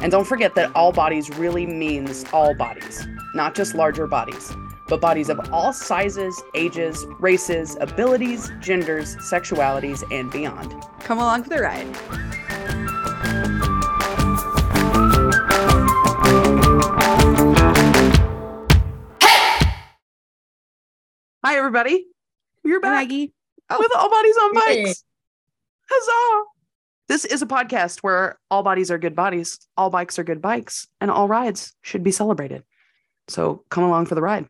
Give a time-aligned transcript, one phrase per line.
[0.00, 4.54] And don't forget that all bodies really means all bodies, not just larger bodies
[4.88, 10.74] but bodies of all sizes, ages, races, abilities, genders, sexualities, and beyond.
[11.00, 11.86] Come along for the ride.
[21.44, 22.06] Hi, everybody.
[22.64, 23.32] You're back Maggie.
[23.70, 23.78] oh.
[23.78, 25.04] with All Bodies on Bikes.
[25.88, 26.57] Huzzah!
[27.08, 30.86] This is a podcast where all bodies are good bodies, all bikes are good bikes,
[31.00, 32.64] and all rides should be celebrated.
[33.28, 34.46] So come along for the ride.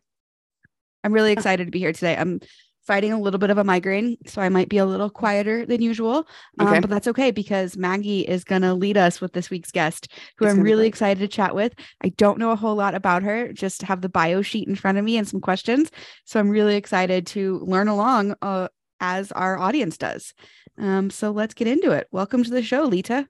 [1.03, 2.17] I'm really excited to be here today.
[2.17, 2.41] I'm
[2.85, 5.81] fighting a little bit of a migraine, so I might be a little quieter than
[5.81, 6.27] usual.
[6.57, 6.79] Um, Okay.
[6.81, 10.45] but that's okay because Maggie is going to lead us with this week's guest, who
[10.45, 11.73] It's I'm really excited to chat with.
[12.03, 14.97] I don't know a whole lot about her, just have the bio sheet in front
[14.97, 15.91] of me and some questions.
[16.25, 18.67] So I'm really excited to learn along uh,
[18.99, 20.33] as our audience does.
[20.79, 22.07] Um, so let's get into it.
[22.11, 23.27] Welcome to the show, Leta.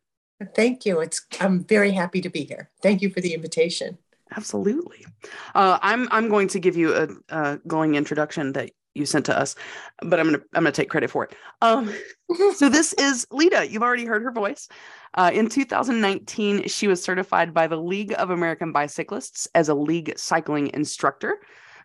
[0.56, 1.02] Thank you.
[1.02, 2.70] It's I'm very happy to be here.
[2.82, 3.98] Thank you for the invitation.
[4.36, 5.06] Absolutely.
[5.56, 9.38] Uh, I'm I'm going to give you a, a glowing introduction that you sent to
[9.38, 9.56] us,
[10.02, 11.36] but I'm gonna I'm gonna take credit for it.
[11.62, 11.94] Um,
[12.56, 13.70] so this is Leta.
[13.70, 14.70] You've already heard her voice.
[15.16, 20.14] Uh, in 2019, she was certified by the League of American Bicyclists as a league
[20.18, 21.40] cycling instructor,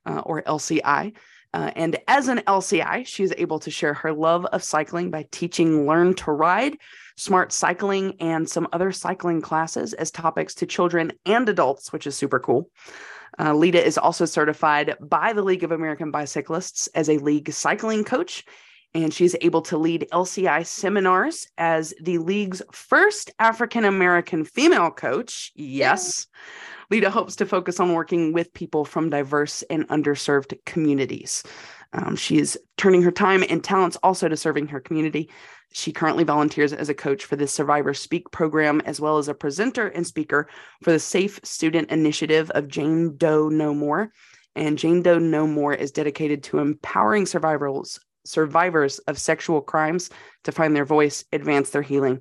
[0.06, 1.14] uh, or LCI.
[1.54, 5.24] Uh, and as an LCI, she is able to share her love of cycling by
[5.30, 6.76] teaching Learn to Ride,
[7.16, 12.16] Smart Cycling, and some other cycling classes as topics to children and adults, which is
[12.16, 12.70] super cool.
[13.38, 18.02] Uh, Leta is also certified by the League of American Bicyclists as a league cycling
[18.02, 18.44] coach,
[18.94, 25.52] and she's able to lead LCI seminars as the league's first African American female coach.
[25.54, 26.26] Yes.
[26.90, 31.42] Leta hopes to focus on working with people from diverse and underserved communities.
[31.92, 35.30] Um, she is turning her time and talents also to serving her community.
[35.72, 39.34] She currently volunteers as a coach for the Survivor Speak program, as well as a
[39.34, 40.48] presenter and speaker
[40.82, 44.12] for the Safe Student Initiative of Jane Doe No More.
[44.56, 50.10] And Jane Doe No More is dedicated to empowering survivors survivors of sexual crimes
[50.44, 52.20] to find their voice, advance their healing,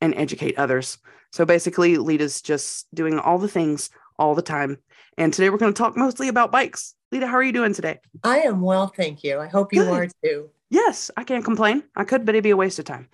[0.00, 0.98] and educate others.
[1.32, 4.78] So basically, Leta's just doing all the things all the time.
[5.18, 6.94] And today we're going to talk mostly about bikes.
[7.10, 8.00] Leta, how are you doing today?
[8.22, 9.38] I am well, thank you.
[9.38, 9.92] I hope you Good.
[9.92, 10.50] are too.
[10.70, 11.84] Yes, I can't complain.
[11.94, 13.08] I could, but it'd be a waste of time.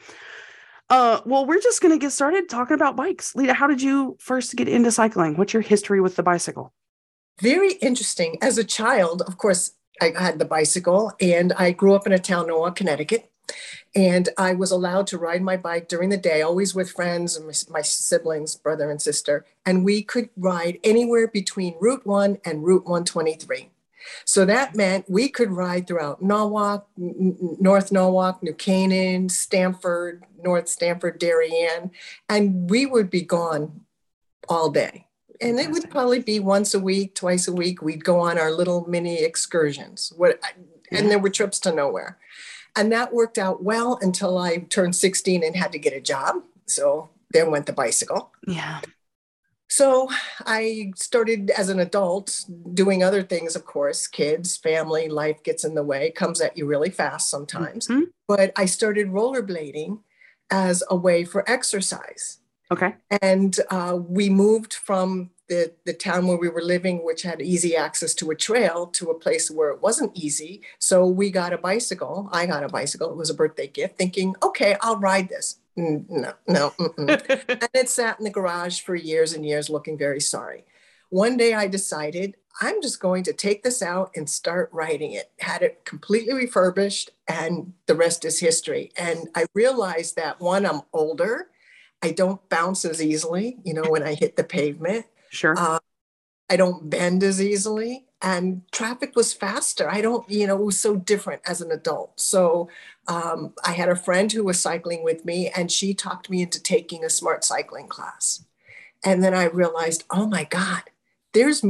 [0.89, 3.37] Uh, well, we're just going to get started talking about bikes.
[3.37, 5.37] Leta, how did you first get into cycling?
[5.37, 6.73] What's your history with the bicycle?
[7.41, 8.39] Very interesting.
[8.43, 12.19] As a child, of course, I had the bicycle and I grew up in a
[12.19, 13.31] town, Norwalk, Connecticut.
[13.95, 17.47] And I was allowed to ride my bike during the day, always with friends and
[17.69, 19.45] my, siblings, brother and sister.
[19.67, 23.71] And we could ride anywhere between Route 1 and Route 123.
[24.25, 31.19] So that meant we could ride throughout Norwalk, North Norwalk, New Canaan, Stamford, North Stamford,
[31.19, 31.91] Darien,
[32.29, 33.83] and we would be gone
[34.49, 35.07] all day.
[35.41, 37.81] And it would probably be once a week, twice a week.
[37.83, 40.13] We'd go on our little mini excursions.
[40.17, 40.39] What,
[40.93, 40.99] Yeah.
[40.99, 42.19] and there were trips to nowhere.
[42.77, 46.43] And that worked out well until I turned 16 and had to get a job.
[46.67, 48.33] So there went the bicycle.
[48.47, 48.81] Yeah.
[49.69, 50.09] So
[50.45, 55.75] I started as an adult doing other things, of course, kids, family, life gets in
[55.77, 57.87] the way, comes at you really fast sometimes.
[57.87, 58.07] Mhm.
[58.27, 60.01] But I started rollerblading
[60.51, 62.40] as a way for exercise.
[62.71, 62.95] Okay.
[63.23, 67.75] And uh, we moved from the, the town where we were living, which had easy
[67.75, 70.63] access to a trail, to a place where it wasn't easy.
[70.79, 72.29] So we got a bicycle.
[72.33, 73.11] I got a bicycle.
[73.11, 75.57] It was a birthday gift, thinking, okay, I'll ride this.
[75.77, 76.73] Mm, No, no.
[76.99, 80.65] and it sat in the garage for years and years looking very sorry.
[81.09, 85.31] One day I decided I'm just going to take this out and start writing it.
[85.41, 88.93] Had it completely refurbished, and the rest is history.
[88.97, 91.49] And I realized that one, I'm older.
[92.03, 95.07] I don't bounce as easily, you know, when I hit the pavement.
[95.31, 95.55] sure.
[95.57, 95.79] Uh,
[96.49, 98.07] I don't bend as easily.
[98.23, 99.89] And traffic was faster.
[99.89, 102.21] I don't, you know, it was so different as an adult.
[102.21, 102.69] So
[103.09, 106.63] um, I had a friend who was cycling with me, and she talked me into
[106.63, 108.45] taking a smart cycling class.
[109.03, 110.83] And then I realized, oh my God,
[111.33, 111.65] there's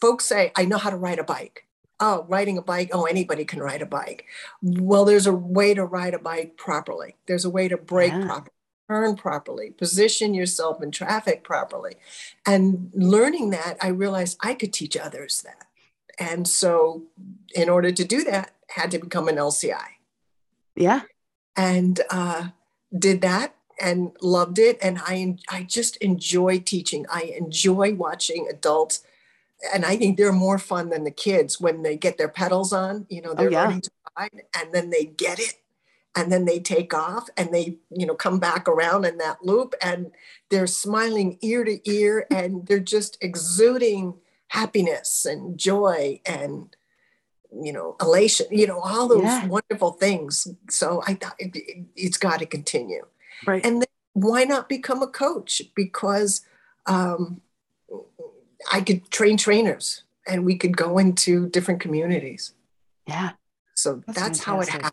[0.00, 1.66] folks say, I know how to ride a bike.
[2.00, 4.24] Oh, riding a bike, oh, anybody can ride a bike.
[4.62, 8.24] Well, there's a way to ride a bike properly, there's a way to brake Yeah.
[8.24, 8.54] properly.
[8.90, 11.94] Turn properly, position yourself in traffic properly.
[12.44, 15.66] And learning that, I realized I could teach others that.
[16.18, 17.04] And so,
[17.54, 19.86] in order to do that, had to become an LCI.
[20.74, 21.02] Yeah.
[21.56, 22.48] And uh,
[22.96, 24.76] did that and loved it.
[24.82, 27.06] And I, I just enjoy teaching.
[27.10, 29.04] I enjoy watching adults.
[29.72, 33.06] And I think they're more fun than the kids when they get their pedals on.
[33.08, 33.64] You know, they're oh, yeah.
[33.64, 35.59] learning to ride and then they get it
[36.16, 39.74] and then they take off and they you know come back around in that loop
[39.82, 40.10] and
[40.48, 44.14] they're smiling ear to ear and they're just exuding
[44.48, 46.76] happiness and joy and
[47.52, 49.46] you know elation you know all those yeah.
[49.46, 50.46] wonderful things.
[50.68, 53.06] So i thought it, it, it's got to continue.
[53.46, 53.64] Right.
[53.64, 55.62] And then why not become a coach?
[55.74, 56.42] Because
[56.86, 57.40] um,
[58.72, 62.52] i could train trainers and we could go into different communities.
[63.06, 63.30] Yeah.
[63.74, 64.92] So that's, that's how it happened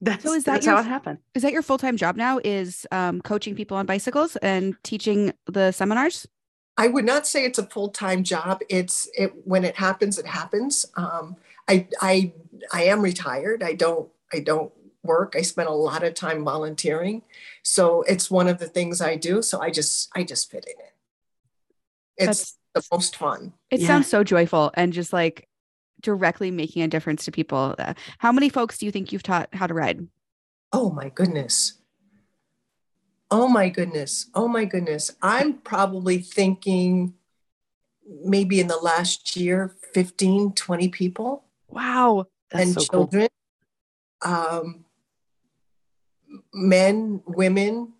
[0.00, 1.18] that's, so is that that's your, how it happened.
[1.34, 2.38] Is that your full time job now?
[2.44, 6.26] Is um, coaching people on bicycles and teaching the seminars?
[6.76, 8.60] I would not say it's a full time job.
[8.68, 10.86] It's it when it happens, it happens.
[10.96, 11.36] Um,
[11.68, 12.32] I I
[12.72, 13.62] I am retired.
[13.64, 14.72] I don't I don't
[15.02, 15.34] work.
[15.36, 17.22] I spend a lot of time volunteering,
[17.64, 19.42] so it's one of the things I do.
[19.42, 20.94] So I just I just fit in it.
[22.16, 23.54] It's That's, the most fun.
[23.70, 23.88] It yeah.
[23.88, 25.47] sounds so joyful and just like
[26.00, 27.74] directly making a difference to people.
[27.78, 30.06] Uh, how many folks do you think you've taught how to ride?
[30.72, 31.74] Oh my goodness.
[33.30, 34.30] Oh my goodness.
[34.34, 35.10] Oh my goodness.
[35.22, 37.14] I'm probably thinking
[38.24, 41.44] maybe in the last year 15, 20 people.
[41.68, 42.26] Wow.
[42.52, 43.28] and so children.
[44.20, 44.32] Cool.
[44.32, 44.84] Um,
[46.52, 47.92] men, women,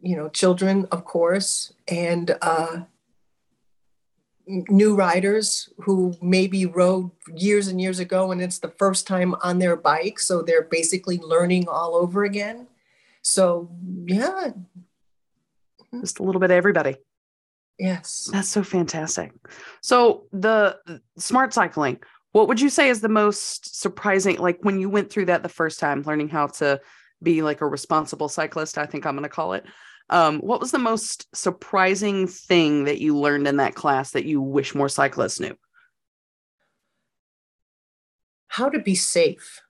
[0.00, 2.82] you know, children, of course, and uh,
[4.46, 9.58] new riders who maybe rode years and years ago and it's the first time on
[9.58, 12.66] their bike so they're basically learning all over again.
[13.22, 13.70] So
[14.04, 14.50] yeah.
[16.00, 16.96] Just a little bit of everybody.
[17.78, 18.28] Yes.
[18.32, 19.32] That's so fantastic.
[19.80, 20.78] So the
[21.16, 22.00] smart cycling
[22.34, 25.48] what would you say is the most surprising like when you went through that the
[25.48, 26.80] first time learning how to
[27.22, 29.64] be like a responsible cyclist i think i'm going to call it
[30.10, 34.40] um, what was the most surprising thing that you learned in that class that you
[34.40, 35.56] wish more cyclists knew?
[38.48, 39.62] How to be safe.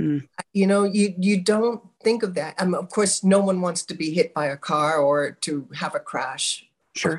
[0.00, 0.28] Mm.
[0.52, 2.54] You know, you you don't think of that.
[2.58, 5.68] I mean, of course, no one wants to be hit by a car or to
[5.74, 6.66] have a crash.
[6.94, 7.18] Sure.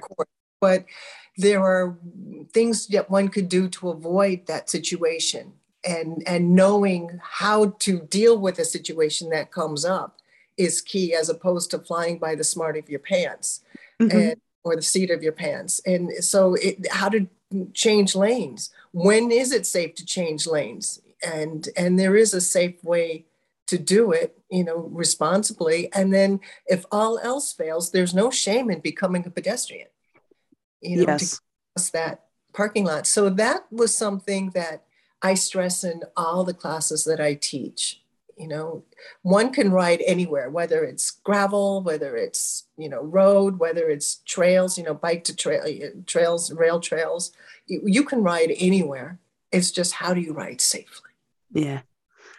[0.61, 0.85] But
[1.37, 1.97] there are
[2.53, 5.53] things that one could do to avoid that situation
[5.83, 10.17] and and knowing how to deal with a situation that comes up
[10.57, 13.61] is key as opposed to flying by the smart of your pants
[13.99, 14.17] mm-hmm.
[14.17, 15.79] and or the seat of your pants.
[15.85, 17.27] And so it, how to
[17.73, 21.01] change lanes when is it safe to change lanes?
[21.25, 23.25] And and there is a safe way
[23.67, 25.91] to do it you know responsibly.
[25.93, 29.87] And then if all else fails there's no shame in becoming a pedestrian
[30.81, 31.31] you know yes.
[31.31, 31.41] to
[31.75, 33.07] cross that parking lot.
[33.07, 34.83] So that was something that
[35.21, 38.01] i stress in all the classes that i teach
[38.37, 38.83] you know
[39.23, 44.77] one can ride anywhere whether it's gravel whether it's you know road whether it's trails
[44.77, 45.63] you know bike to trail
[46.05, 47.31] trails rail trails
[47.67, 49.19] you can ride anywhere.
[49.51, 51.11] It's just how do you ride safely?
[51.51, 51.81] Yeah.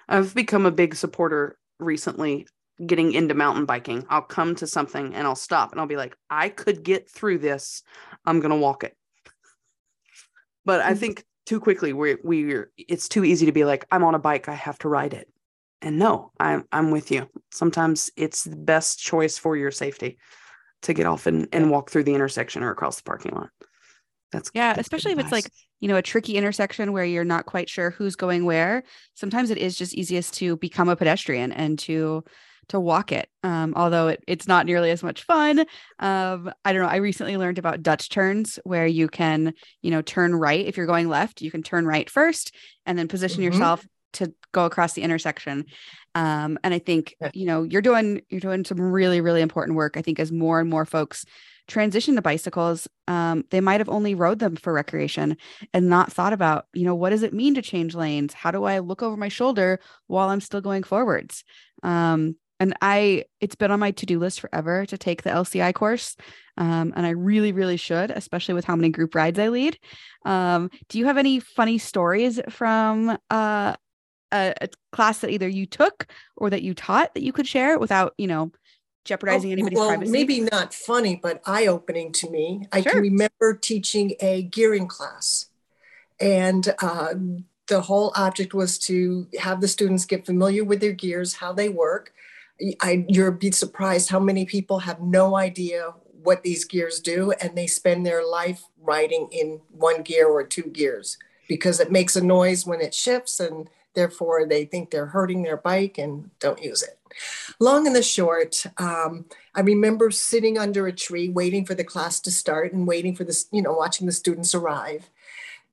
[0.08, 2.46] I've become a big supporter recently
[2.84, 4.06] getting into mountain biking.
[4.08, 7.38] I'll come to something and i'll stop and i'll be like i could get through
[7.38, 7.82] this.
[8.24, 8.96] I'm going to walk it.
[10.64, 11.00] But i mm-hmm.
[11.00, 14.48] think too quickly we we it's too easy to be like i'm on a bike.
[14.48, 15.28] I have to ride it
[15.82, 17.28] and no, I'm I'm with you.
[17.50, 20.18] Sometimes it's the best choice for your safety
[20.82, 23.50] to get off and, and walk through the intersection or across the parking lot.
[24.30, 27.46] That's yeah, that's especially if it's like, you know, a tricky intersection where you're not
[27.46, 28.82] quite sure who's going where.
[29.14, 32.24] Sometimes it is just easiest to become a pedestrian and to
[32.68, 33.30] to walk it.
[33.42, 35.60] Um, although it, it's not nearly as much fun.
[35.98, 36.88] Um, I don't know.
[36.88, 40.66] I recently learned about Dutch turns where you can, you know, turn right.
[40.66, 42.54] If you're going left, you can turn right first
[42.84, 43.54] and then position mm-hmm.
[43.54, 45.64] yourself to go across the intersection.
[46.14, 49.96] Um, and i think you know you're doing you're doing some really really important work
[49.96, 51.24] i think as more and more folks
[51.68, 55.36] transition to bicycles um, they might have only rode them for recreation
[55.72, 58.32] and not thought about you know what does it mean to change lanes?
[58.32, 61.44] How do i look over my shoulder while i'm still going forwards?
[61.82, 66.16] Um, and i it's been on my to-do list forever to take the lci course
[66.56, 69.78] um, and i really really should especially with how many group rides i lead.
[70.24, 73.76] Um, do you have any funny stories from uh,
[74.32, 76.06] a, a, class that either you took
[76.36, 78.50] or that you taught that you could share without, you know,
[79.04, 80.12] jeopardizing oh, anybody's well, privacy?
[80.12, 82.66] Maybe not funny, but eye opening to me.
[82.72, 85.46] I can remember teaching a gearing class,
[86.20, 87.14] and uh,
[87.68, 91.68] the whole object was to have the students get familiar with their gears, how they
[91.68, 92.12] work.
[92.80, 97.56] I, you'll be surprised how many people have no idea what these gears do and
[97.56, 101.16] they spend their life riding in one gear or two gears
[101.48, 105.56] because it makes a noise when it shifts and therefore they think they're hurting their
[105.56, 106.98] bike and don't use it
[107.58, 109.24] long and the short um,
[109.54, 113.24] i remember sitting under a tree waiting for the class to start and waiting for
[113.24, 115.10] this you know watching the students arrive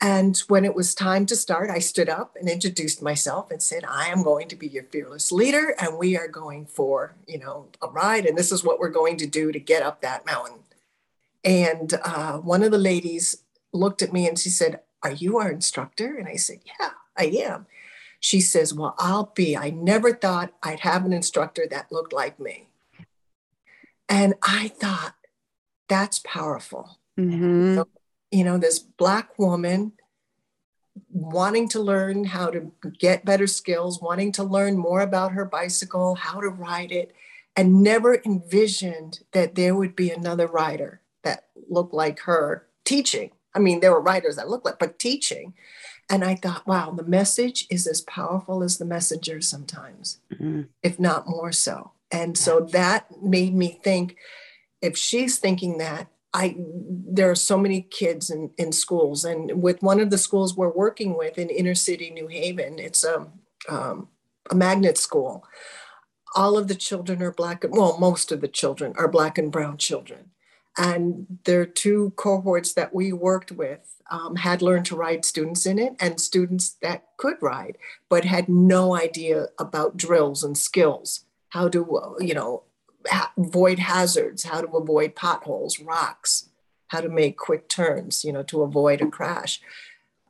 [0.01, 3.85] and when it was time to start, I stood up and introduced myself and said,
[3.87, 7.67] I am going to be your fearless leader, and we are going for, you know,
[7.81, 10.59] a ride, and this is what we're going to do to get up that mountain.
[11.45, 15.49] And uh, one of the ladies looked at me and she said, Are you our
[15.49, 16.15] instructor?
[16.17, 17.67] And I said, Yeah, I am.
[18.25, 19.55] She says, Well, I'll be.
[19.55, 22.69] I never thought I'd have an instructor that looked like me.
[24.09, 25.13] And I thought,
[25.89, 26.97] That's powerful.
[27.19, 27.75] Mm-hmm.
[27.75, 27.87] So
[28.31, 29.91] you know, this Black woman
[31.11, 36.15] wanting to learn how to get better skills, wanting to learn more about her bicycle,
[36.15, 37.13] how to ride it,
[37.55, 43.29] and never envisioned that there would be another rider that looked like her teaching.
[43.55, 45.53] I mean, there were writers that looked like, but teaching.
[46.09, 50.63] And I thought, wow, the message is as powerful as the messenger sometimes, mm-hmm.
[50.83, 51.93] if not more so.
[52.11, 54.17] And so that made me think
[54.81, 59.81] if she's thinking that, I there are so many kids in, in schools, and with
[59.81, 63.27] one of the schools we're working with in inner city New Haven, it's a
[63.69, 64.09] um,
[64.51, 65.45] a magnet school.
[66.35, 67.63] All of the children are black.
[67.69, 70.31] Well, most of the children are black and brown children,
[70.77, 75.65] and there are two cohorts that we worked with um, had learned to ride students
[75.65, 77.77] in it, and students that could ride
[78.09, 82.63] but had no idea about drills and skills, how to you know
[83.37, 86.49] avoid hazards, how to avoid potholes, rocks,
[86.87, 89.61] how to make quick turns, you know, to avoid a crash.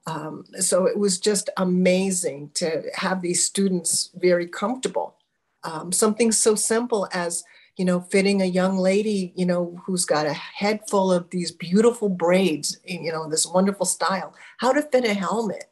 [0.07, 5.15] Um, so it was just amazing to have these students very comfortable.
[5.63, 7.43] Um, something so simple as,
[7.77, 11.51] you know, fitting a young lady, you know, who's got a head full of these
[11.51, 15.65] beautiful braids, you know, this wonderful style, how to fit a helmet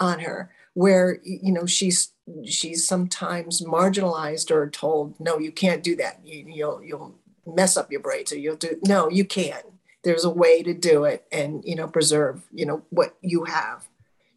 [0.00, 2.12] on her where, you know, she's
[2.46, 6.20] she's sometimes marginalized or told, no, you can't do that.
[6.24, 7.14] You, you'll you'll
[7.46, 9.66] mess up your braids or you'll do no, you can't.
[10.02, 13.86] There's a way to do it and you know preserve you know what you have.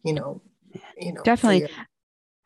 [0.04, 0.40] You know,
[0.98, 1.68] you know definitely.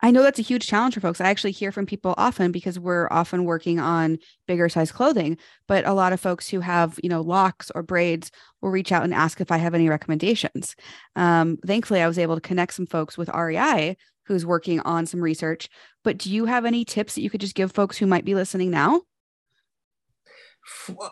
[0.03, 1.21] I know that's a huge challenge for folks.
[1.21, 5.87] I actually hear from people often because we're often working on bigger size clothing, but
[5.87, 8.29] a lot of folks who have, you know, locks or braids
[8.61, 10.75] will reach out and ask if I have any recommendations.
[11.15, 13.95] Um, thankfully, I was able to connect some folks with REI
[14.25, 15.69] who's working on some research.
[16.03, 18.35] But do you have any tips that you could just give folks who might be
[18.35, 19.03] listening now?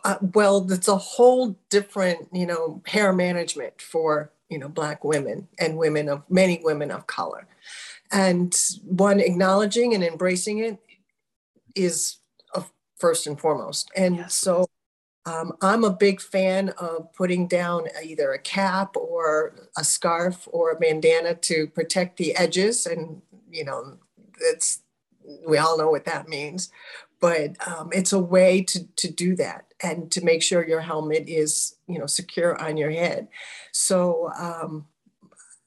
[0.04, 5.48] Uh, well, that's a whole different, you know, hair management for, you know, Black women
[5.60, 7.48] and women of many women of color.
[8.12, 8.54] And
[8.84, 10.78] one acknowledging and embracing it
[11.76, 12.18] is
[13.02, 13.92] first and foremost.
[13.96, 14.36] And yes.
[14.36, 14.68] so
[15.26, 20.72] um, I'm a big fan of putting down either a cap or a scarf or
[20.72, 22.86] a bandana to protect the edges.
[22.86, 23.98] And, you know,
[24.40, 24.82] it's,
[25.48, 26.72] we all know what that means.
[27.20, 31.26] But um, it's a way to, to do that and to make sure your helmet
[31.28, 33.28] is, you know, secure on your head.
[33.72, 34.88] So um,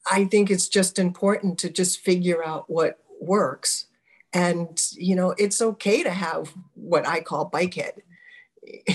[0.06, 3.86] I think it's just important to just figure out what works.
[4.32, 7.94] And, you know, it's okay to have what I call bike head.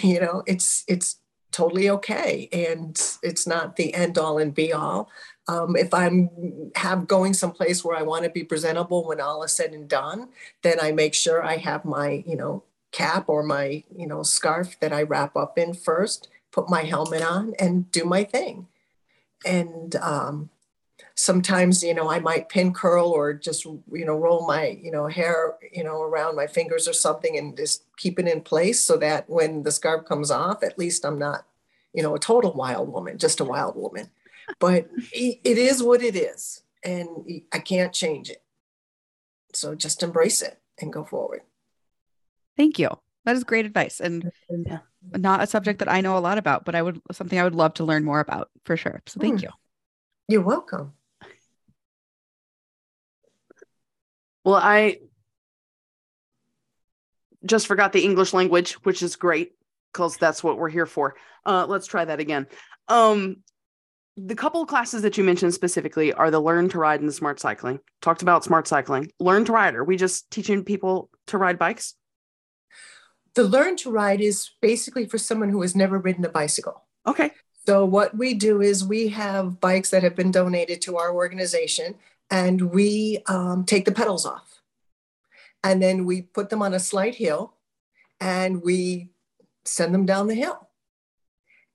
[0.02, 1.18] You know it's it's
[1.52, 2.50] totally okay.
[2.52, 5.12] And it's not the end all and be all.
[5.48, 6.30] Um, if i'm
[6.76, 10.30] have going someplace where i want to be presentable when all is said and done
[10.62, 12.62] then i make sure i have my you know
[12.92, 17.22] cap or my you know scarf that i wrap up in first put my helmet
[17.22, 18.68] on and do my thing.
[19.46, 20.50] And um,
[21.20, 25.06] sometimes you know i might pin curl or just you know roll my you know
[25.08, 28.96] hair you know around my fingers or something and just keep it in place so
[28.96, 31.46] that when the scarf comes off at least i'm not
[31.94, 34.10] you know a total wild woman just a wild woman.
[34.60, 37.10] But it is what it is and
[37.52, 38.42] i can't change it.
[39.54, 41.42] So just embrace it and go forward.
[42.58, 42.90] Thank you.
[43.26, 44.32] That is great advice and
[44.66, 44.80] yeah.
[45.12, 47.56] not a subject that i know a lot about but i would something i would
[47.56, 49.02] love to learn more about for sure.
[49.06, 49.44] So thank mm.
[49.44, 49.50] you.
[50.30, 50.94] You're welcome
[54.50, 54.98] Well, I
[57.46, 59.52] just forgot the English language, which is great
[59.94, 61.16] because that's what we're here for.
[61.46, 62.48] Uh, let's try that again.
[62.88, 63.44] Um,
[64.18, 67.14] the couple of classes that you mentioned specifically are the learn to ride and the
[67.14, 67.80] smart cycling.
[68.02, 69.12] Talked about smart cycling.
[69.20, 69.76] Learn to ride.
[69.76, 71.94] Are we just teaching people to ride bikes?
[73.36, 76.88] The learn to ride is basically for someone who has never ridden a bicycle.
[77.06, 77.30] Okay.
[77.68, 81.94] So what we do is we have bikes that have been donated to our organization
[82.30, 84.62] and we um, take the pedals off.
[85.64, 87.54] And then we put them on a slight hill
[88.22, 89.10] and we
[89.66, 90.70] send them down the hill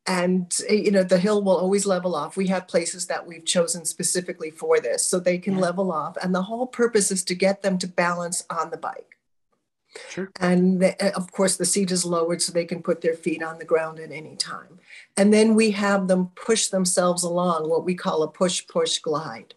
[0.07, 3.45] and eh, you know the hill will always level off we have places that we've
[3.45, 5.61] chosen specifically for this so they can yeah.
[5.61, 9.17] level off and the whole purpose is to get them to balance on the bike
[10.11, 10.31] sure.
[10.41, 13.43] and the, eh, of course the seat is lowered so they can put their feet
[13.43, 14.79] on the ground at any time
[15.17, 19.55] and then we have them push themselves along what we call a push push glide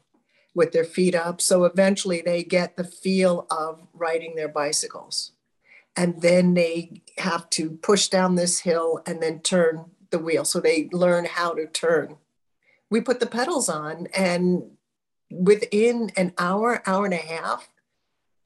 [0.58, 5.32] with their feet up so eventually they get the feel of riding their bicycles
[5.98, 10.46] and then they have to push down this hill and then turn the wheel.
[10.46, 12.18] So they learn how to turn.
[12.90, 14.78] We put the pedals on, and
[15.32, 17.70] within an hour, hour and a half,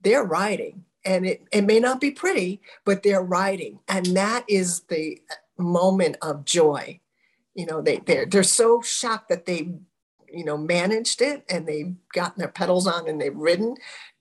[0.01, 0.85] they're riding.
[1.03, 3.79] And it, it may not be pretty, but they're riding.
[3.87, 5.19] And that is the
[5.57, 7.01] moment of joy.
[7.53, 9.73] You know, they, they're, they're so shocked that they,
[10.33, 13.75] you know, managed it and they've gotten their pedals on and they've ridden.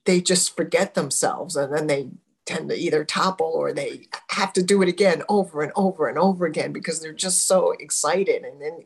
[0.05, 2.09] They just forget themselves and then they
[2.45, 6.17] tend to either topple or they have to do it again over and over and
[6.17, 8.43] over again because they're just so excited.
[8.43, 8.83] And then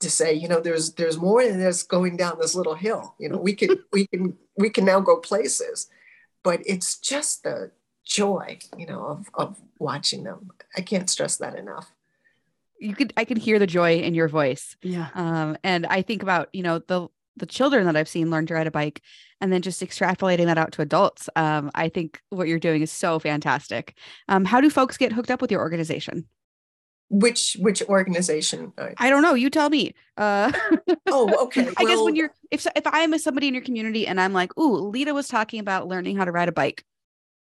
[0.00, 3.28] to say you know there's there's more than this going down this little hill you
[3.28, 5.88] know we can we can we can now go places.
[6.44, 7.72] But it's just the
[8.04, 10.50] joy you know of of watching them.
[10.76, 11.92] I can't stress that enough
[12.80, 16.22] you could i could hear the joy in your voice yeah um and i think
[16.22, 17.08] about you know the
[17.38, 19.00] the children that I've seen learn to ride a bike
[19.40, 21.28] and then just extrapolating that out to adults.
[21.36, 23.96] Um, I think what you're doing is so fantastic.
[24.28, 26.26] Um, how do folks get hooked up with your organization?
[27.10, 28.74] Which which organization?
[28.98, 29.32] I don't know.
[29.32, 29.94] You tell me.
[30.18, 30.52] Uh,
[31.06, 31.66] oh, okay.
[31.78, 34.56] I guess when you're if if I'm a somebody in your community and I'm like,
[34.58, 36.84] "Ooh, Leta was talking about learning how to ride a bike,"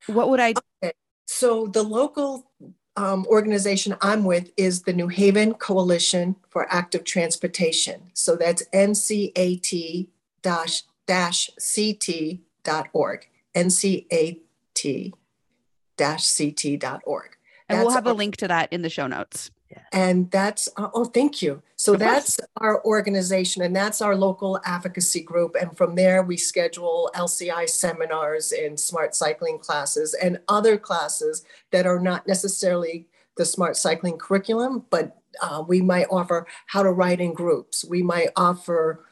[0.06, 0.54] what would I?
[0.82, 0.92] Okay.
[1.26, 2.50] So the local
[2.96, 8.10] um, organization I'm with is the New Haven Coalition for Active Transportation.
[8.14, 10.08] So that's ncat
[10.42, 14.40] dash dash ct.org, ncat
[15.96, 17.36] dash ct.org.
[17.68, 19.50] And that's we'll have a link to that in the show notes.
[19.92, 21.62] And that's, uh, oh, thank you.
[21.76, 25.56] So that's our organization and that's our local advocacy group.
[25.60, 31.86] And from there, we schedule LCI seminars and smart cycling classes and other classes that
[31.86, 37.20] are not necessarily the smart cycling curriculum, but uh, we might offer how to ride
[37.20, 37.84] in groups.
[37.84, 39.04] We might offer,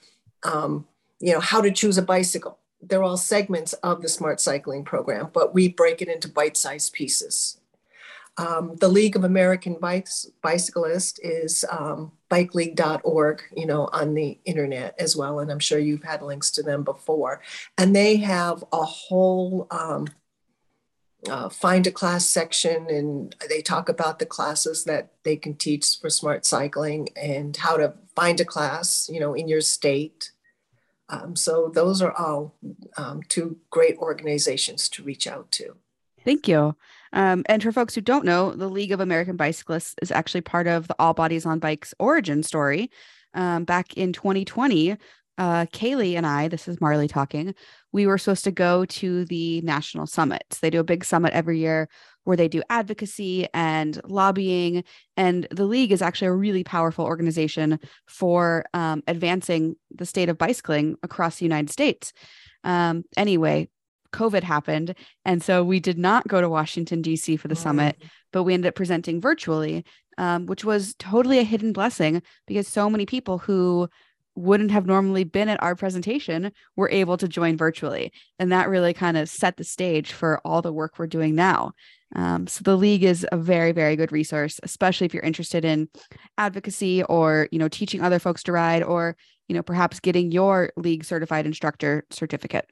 [0.42, 0.87] um,
[1.18, 2.59] you know, how to choose a bicycle.
[2.83, 7.60] They're all segments of the smart cycling program, but we break it into bite-sized pieces.
[8.40, 14.94] Um, the League of American Bikes Bicyclists is um, bikeleague.org, you know, on the internet
[14.98, 15.40] as well.
[15.40, 17.42] And I'm sure you've had links to them before.
[17.76, 20.09] And they have a whole um,
[21.29, 25.98] uh, find a class section and they talk about the classes that they can teach
[26.00, 30.33] for smart cycling and how to find a class, you know, in your state.
[31.11, 32.55] Um, so those are all
[32.96, 35.76] um, two great organizations to reach out to.
[36.24, 36.76] Thank you.
[37.12, 40.66] Um, and for folks who don't know, the League of American Bicyclists is actually part
[40.66, 42.90] of the All Bodies on Bikes origin story.
[43.35, 44.96] Um, back in 2020,
[45.38, 47.55] uh, Kailey and I, this is Marley talking,
[47.92, 50.59] we were supposed to go to the national summits.
[50.59, 51.88] They do a big summit every year
[52.25, 54.85] where they do advocacy and lobbying.
[55.16, 60.37] And the league is actually a really powerful organization for um, advancing the state of
[60.37, 62.12] bicycling across the United States.
[62.62, 63.70] Um, anyway,
[64.12, 64.94] COVID happened.
[65.25, 67.37] And so we did not go to Washington, D.C.
[67.37, 67.96] for the summit,
[68.33, 69.85] but we ended up presenting virtually,
[70.18, 73.88] um, which was totally a hidden blessing because so many people who
[74.37, 78.12] wouldn't have normally been at our presentation were able to join virtually.
[78.38, 81.73] And that really kind of set the stage for all the work we're doing now.
[82.16, 85.88] Um, so the league is a very, very good resource, especially if you're interested in
[86.38, 89.16] advocacy or, you know, teaching other folks to ride or,
[89.49, 92.68] you know, perhaps getting your league certified instructor certificate.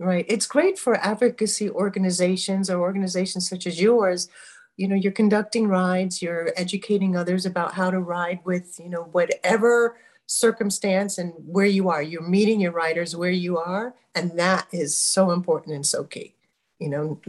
[0.00, 0.24] Right.
[0.28, 4.28] It's great for advocacy organizations or organizations such as yours.
[4.76, 9.08] You know, you're conducting rides, you're educating others about how to ride with, you know,
[9.10, 12.00] whatever circumstance and where you are.
[12.00, 13.94] You're meeting your riders where you are.
[14.14, 16.34] And that is so important and so key.
[16.78, 17.20] You know,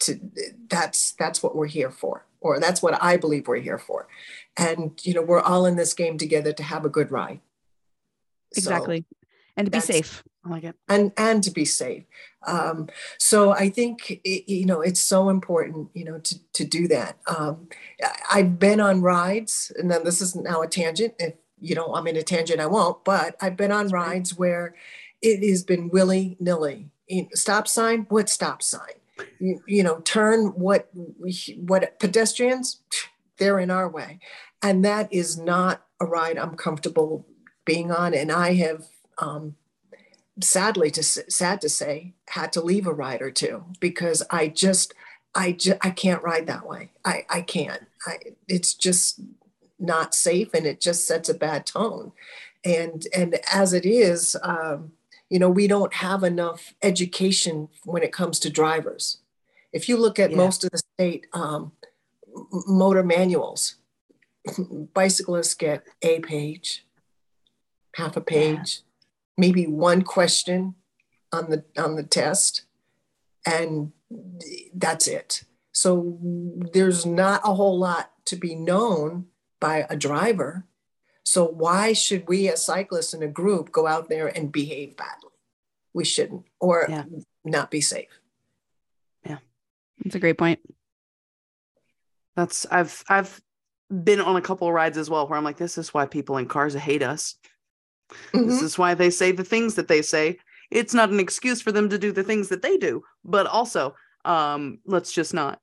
[0.00, 0.20] to
[0.70, 4.06] that's that's what we're here for, or that's what I believe we're here for.
[4.56, 7.40] And you know, we're all in this game together to have a good ride.
[8.56, 9.00] Exactly.
[9.00, 10.22] So and to be safe.
[10.48, 10.76] Like it.
[10.88, 12.04] And and to be safe.
[12.46, 16.88] Um, so I think it, you know it's so important, you know, to to do
[16.88, 17.18] that.
[17.26, 17.68] Um,
[18.30, 21.14] I've been on rides, and then this is now a tangent.
[21.18, 23.04] If you don't want me to tangent, I won't.
[23.04, 24.74] But I've been on rides where
[25.22, 26.90] it has been willy nilly.
[27.34, 29.00] Stop sign, what stop sign?
[29.38, 30.90] You, you know, turn what
[31.56, 32.80] what pedestrians,
[33.38, 34.20] they're in our way,
[34.62, 37.26] and that is not a ride I'm comfortable
[37.64, 38.14] being on.
[38.14, 38.86] And I have
[39.18, 39.56] um,
[40.40, 44.92] sadly to sad to say had to leave a ride or two because i just
[45.36, 46.90] I just I can't ride that way.
[47.04, 47.86] I I can't.
[48.06, 48.16] I
[48.48, 49.20] it's just
[49.78, 52.12] not safe and it just sets a bad tone.
[52.64, 54.92] And and as it is, um,
[55.28, 59.18] you know, we don't have enough education when it comes to drivers.
[59.72, 60.38] If you look at yeah.
[60.38, 61.72] most of the state um,
[62.66, 63.76] motor manuals,
[64.94, 66.86] bicyclists get a page,
[67.94, 68.80] half a page.
[69.36, 70.74] Maybe one question
[71.32, 72.62] on the on the test,
[73.44, 73.92] and
[74.74, 75.44] that's it.
[75.72, 76.18] So
[76.72, 79.26] there's not a whole lot to be known
[79.60, 80.64] by a driver.
[81.24, 85.30] So why should we as cyclists in a group go out there and behave badly?
[85.92, 87.04] We shouldn't, or yeah.
[87.44, 88.20] not be safe.
[89.24, 89.38] Yeah,
[90.02, 90.60] that's a great point.
[92.36, 93.40] That's I've I've
[94.04, 96.36] been on a couple of rides as well where I'm like, this is why people
[96.36, 97.36] in cars hate us.
[98.12, 98.48] Mm-hmm.
[98.48, 100.38] This is why they say the things that they say.
[100.70, 103.94] It's not an excuse for them to do the things that they do, but also,
[104.24, 105.60] um, let's just not.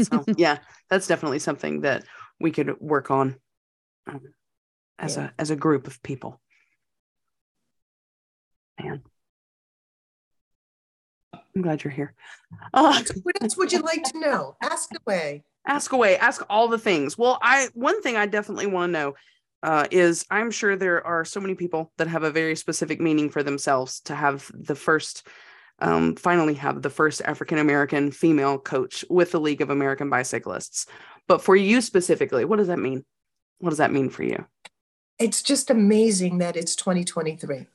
[0.00, 0.58] so yeah,
[0.90, 2.04] that's definitely something that
[2.40, 3.36] we could work on
[4.06, 4.20] um,
[4.98, 5.30] as yeah.
[5.36, 6.40] a as a group of people.
[8.80, 9.02] Man.
[11.56, 12.14] I'm glad you're here.
[12.72, 14.56] Uh, what else would you like to know?
[14.60, 15.44] Ask away.
[15.66, 16.16] Ask away.
[16.16, 17.16] Ask all the things.
[17.16, 19.14] Well, I one thing I definitely want to know
[19.64, 23.30] uh, is I'm sure there are so many people that have a very specific meaning
[23.30, 25.26] for themselves to have the first,
[25.78, 30.86] um, finally have the first African American female coach with the League of American Bicyclists.
[31.26, 33.06] But for you specifically, what does that mean?
[33.58, 34.44] What does that mean for you?
[35.18, 37.66] It's just amazing that it's 2023.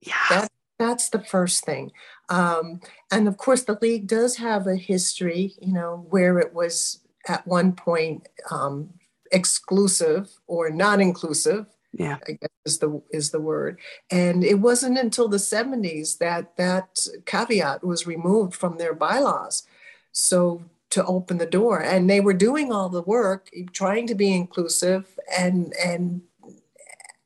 [0.00, 0.14] Yeah.
[0.30, 0.48] That,
[0.80, 1.92] that's the first thing.
[2.28, 2.80] Um,
[3.12, 7.46] and of course, the league does have a history, you know, where it was at
[7.46, 8.94] one point um,
[9.30, 11.66] exclusive or non-inclusive.
[11.92, 13.80] Yeah, I guess is the is the word.
[14.10, 19.64] And it wasn't until the 70s that that caveat was removed from their bylaws.
[20.12, 24.32] So to open the door, and they were doing all the work, trying to be
[24.32, 26.22] inclusive, and and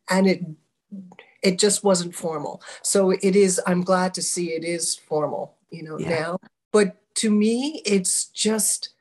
[0.09, 0.45] and it
[1.45, 2.63] it just wasn't formal.
[2.83, 6.09] So it is, I'm glad to see it is formal, you know, yeah.
[6.09, 6.39] now.
[6.73, 8.94] But to me, it's just,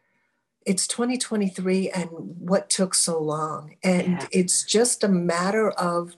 [0.66, 3.76] it's 2023 and what took so long.
[3.84, 4.28] And yeah.
[4.32, 6.16] it's just a matter of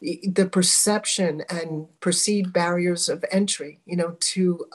[0.00, 4.66] the perception and perceived barriers of entry, you know, to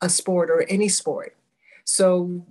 [0.00, 1.36] a sport or any sport.
[1.84, 2.44] So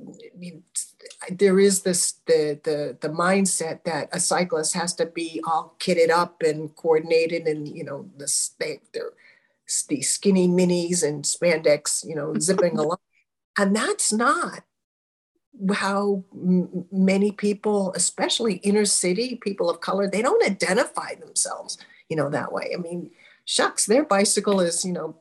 [1.29, 6.09] there is this the the the mindset that a cyclist has to be all kitted
[6.09, 9.13] up and coordinated and you know this they they're
[9.87, 12.97] these skinny minis and spandex you know zipping along
[13.57, 14.63] and that's not
[15.73, 21.77] how m- many people especially inner city people of color they don't identify themselves
[22.09, 23.11] you know that way i mean
[23.45, 25.15] shucks their bicycle is you know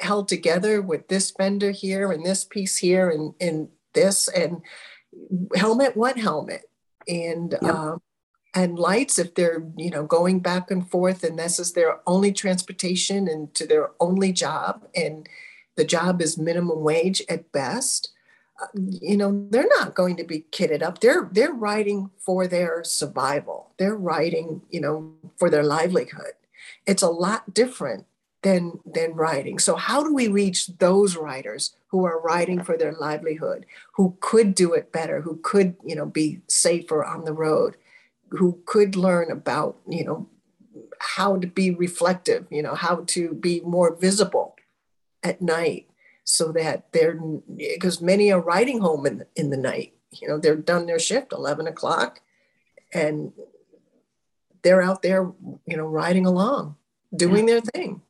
[0.00, 4.62] held together with this fender here and this piece here and and this and
[5.54, 6.62] helmet, what helmet?
[7.08, 7.74] And yep.
[7.74, 8.02] um,
[8.54, 12.32] and lights if they're you know going back and forth and this is their only
[12.32, 15.28] transportation and to their only job and
[15.76, 18.12] the job is minimum wage at best
[18.74, 21.00] you know they're not going to be kitted up.
[21.00, 23.72] They're they're writing for their survival.
[23.78, 26.34] They're writing you know for their livelihood.
[26.86, 28.06] It's a lot different
[28.42, 29.58] than than writing.
[29.58, 34.54] So how do we reach those writers who are writing for their livelihood, who could
[34.54, 37.76] do it better, who could, you know, be safer on the road,
[38.30, 40.28] who could learn about, you know,
[40.98, 44.56] how to be reflective, you know, how to be more visible
[45.22, 45.86] at night
[46.24, 47.14] so that they're
[47.56, 49.94] because many are riding home in, in the night.
[50.10, 52.20] You know, they're done their shift 11 o'clock
[52.92, 53.32] and
[54.62, 55.30] they're out there,
[55.66, 56.76] you know, riding along,
[57.14, 58.02] doing their thing.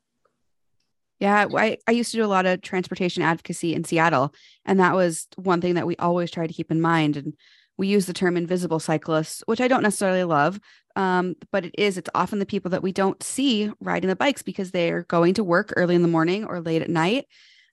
[1.18, 4.94] Yeah, I, I used to do a lot of transportation advocacy in Seattle, and that
[4.94, 7.16] was one thing that we always try to keep in mind.
[7.16, 7.34] And
[7.78, 10.58] we use the term invisible cyclists, which I don't necessarily love,
[10.96, 11.96] um, but it is.
[11.96, 15.44] It's often the people that we don't see riding the bikes because they're going to
[15.44, 17.26] work early in the morning or late at night.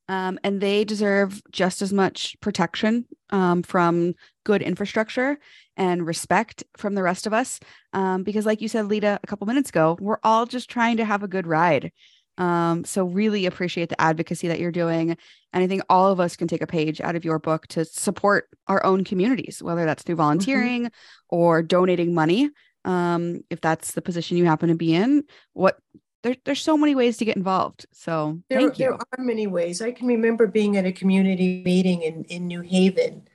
[0.10, 5.38] Um, and they deserve just as much protection um, from good infrastructure
[5.78, 7.60] and respect from the rest of us.
[7.94, 11.06] Um, because, like you said, Leta, a couple minutes ago, we're all just trying to
[11.06, 11.92] have a good ride.
[12.40, 15.16] Um, so really appreciate the advocacy that you're doing.
[15.54, 17.86] And I think all of us can take a page out of your book to
[17.86, 20.24] support our own communities, whether that's through mm-hmm.
[20.24, 21.36] volunteering mm-hmm.
[21.36, 22.50] or donating money.
[22.84, 25.78] Um, if that's the position you happen to be in, what
[26.24, 27.86] there, there's so many ways to get involved.
[27.92, 28.86] So there, thank you.
[28.86, 29.82] There are many ways.
[29.82, 33.28] I can remember being at a community meeting in, in New Haven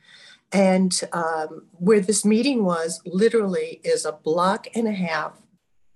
[0.52, 5.32] and um, where this meeting was literally is a block and a half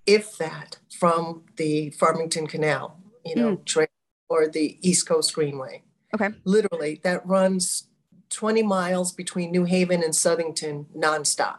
[0.05, 3.65] if that, from the Farmington Canal, you know, mm.
[3.67, 3.89] trail
[4.31, 5.83] or the East Coast Greenway.
[6.15, 6.31] Okay.
[6.45, 7.89] Literally, that runs
[8.31, 11.59] 20 miles between New Haven and Southington nonstop.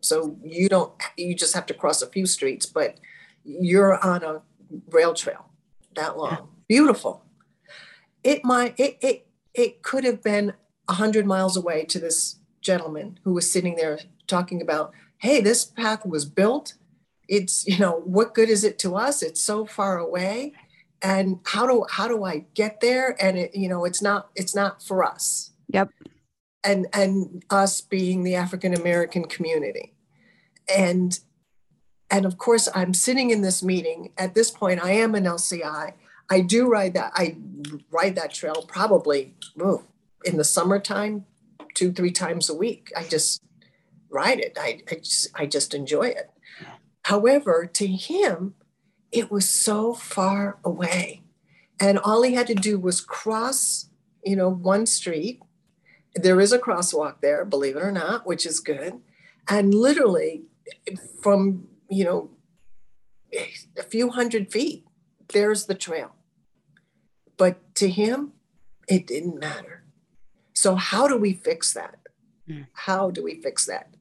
[0.00, 2.98] So you don't, you just have to cross a few streets, but
[3.44, 4.40] you're on a
[4.90, 5.46] rail trail
[5.94, 6.30] that long.
[6.30, 6.38] Yeah.
[6.68, 7.24] Beautiful.
[8.24, 10.50] It might, it, it, it could have been
[10.88, 15.64] a 100 miles away to this gentleman who was sitting there talking about, hey, this
[15.64, 16.74] path was built.
[17.28, 19.22] It's, you know, what good is it to us?
[19.22, 20.54] It's so far away.
[21.02, 23.16] And how do how do I get there?
[23.20, 25.50] And it, you know, it's not it's not for us.
[25.68, 25.90] Yep.
[26.62, 29.94] And and us being the African American community.
[30.72, 31.18] And
[32.12, 34.12] and of course I'm sitting in this meeting.
[34.18, 35.94] At this point, I am an LCI.
[36.30, 37.36] I do ride that, I
[37.90, 39.82] ride that trail probably ooh,
[40.24, 41.24] in the summertime,
[41.74, 42.92] two, three times a week.
[42.96, 43.42] I just
[44.10, 44.56] ride it.
[44.60, 46.30] I, I just I just enjoy it.
[47.06, 48.54] However, to him,
[49.10, 51.22] it was so far away.
[51.80, 53.88] And all he had to do was cross,
[54.24, 55.40] you know, one street.
[56.14, 59.00] There is a crosswalk there, believe it or not, which is good.
[59.48, 60.42] And literally
[61.22, 62.30] from, you know,
[63.78, 64.84] a few hundred feet,
[65.28, 66.14] there's the trail.
[67.36, 68.32] But to him,
[68.88, 69.84] it didn't matter.
[70.54, 71.96] So, how do we fix that?
[72.48, 72.66] Mm.
[72.72, 73.94] How do we fix that?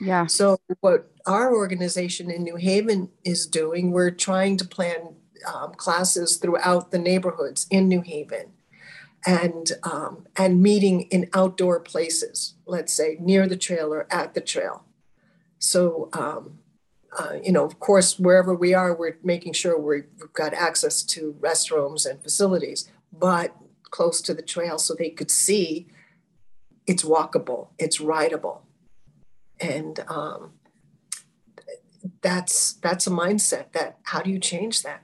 [0.00, 0.26] Yeah.
[0.26, 5.14] So, what our organization in New Haven is doing, we're trying to plan
[5.52, 8.52] um, classes throughout the neighborhoods in New Haven
[9.26, 14.40] and um, and meeting in outdoor places, let's say near the trail or at the
[14.40, 14.84] trail.
[15.58, 16.58] So, um,
[17.18, 21.36] uh, you know, of course, wherever we are, we're making sure we've got access to
[21.40, 23.54] restrooms and facilities, but
[23.90, 25.86] close to the trail so they could see
[26.86, 28.62] it's walkable, it's rideable.
[29.60, 30.52] And um,
[32.20, 35.02] that's that's a mindset that how do you change that?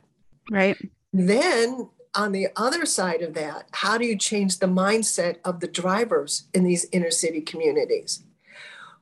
[0.51, 0.77] Right.
[1.13, 5.69] Then on the other side of that how do you change the mindset of the
[5.69, 8.25] drivers in these inner city communities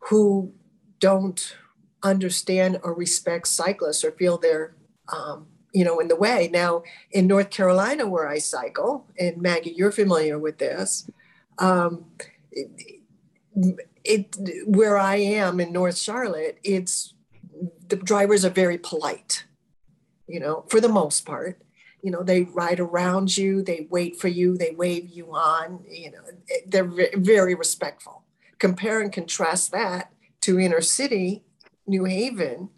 [0.01, 0.53] who
[1.01, 1.57] don't
[2.03, 4.75] understand or respect cyclists or feel they're
[5.13, 9.75] um, you know in the way now in north carolina where i cycle and maggie
[9.77, 11.11] you're familiar with this
[11.59, 12.07] um,
[14.05, 17.15] it where I am in North Charlotte, it's
[17.89, 19.45] the drivers are very polite,
[20.27, 21.61] you know, for the most part.
[22.03, 26.13] You know, they ride around you, they wait for you, they wave you on, you
[26.13, 26.21] know,
[26.67, 28.23] they're very respectful.
[28.59, 31.43] Compare and contrast that to inner city,
[31.89, 32.71] New Haven.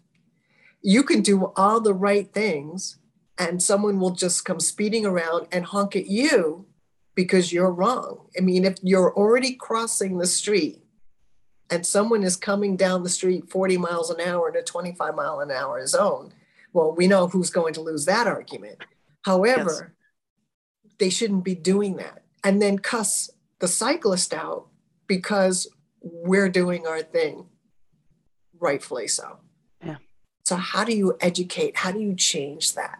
[0.81, 2.97] You can do all the right things,
[3.37, 6.65] and someone will just come speeding around and honk at you
[7.15, 8.27] because you're wrong.
[8.37, 10.83] I mean, if you're already crossing the street
[11.69, 15.39] and someone is coming down the street 40 miles an hour in a 25 mile
[15.39, 16.33] an hour zone,
[16.73, 18.79] well, we know who's going to lose that argument.
[19.23, 19.93] However,
[20.83, 20.93] yes.
[20.99, 24.67] they shouldn't be doing that and then cuss the cyclist out
[25.07, 25.67] because
[26.01, 27.45] we're doing our thing,
[28.61, 29.39] rightfully so.
[29.83, 29.97] Yeah.
[30.45, 31.77] So, how do you educate?
[31.77, 32.99] How do you change that?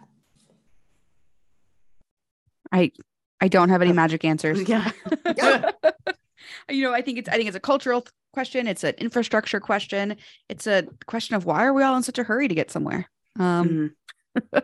[2.70, 2.92] I
[3.40, 4.68] I don't have any magic answers.
[4.68, 4.90] Yeah.
[5.36, 5.70] yeah.
[6.68, 8.66] you know, I think it's I think it's a cultural question.
[8.66, 10.16] It's an infrastructure question.
[10.48, 13.08] It's a question of why are we all in such a hurry to get somewhere?
[13.38, 13.94] Um,
[14.36, 14.46] mm-hmm.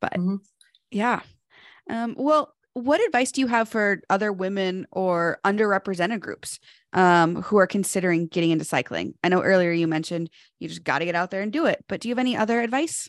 [0.00, 0.36] but mm-hmm.
[0.90, 1.20] yeah.
[1.88, 6.58] Um, well, what advice do you have for other women or underrepresented groups
[6.92, 9.14] um, who are considering getting into cycling?
[9.24, 11.84] I know earlier you mentioned you just got to get out there and do it,
[11.88, 13.08] but do you have any other advice?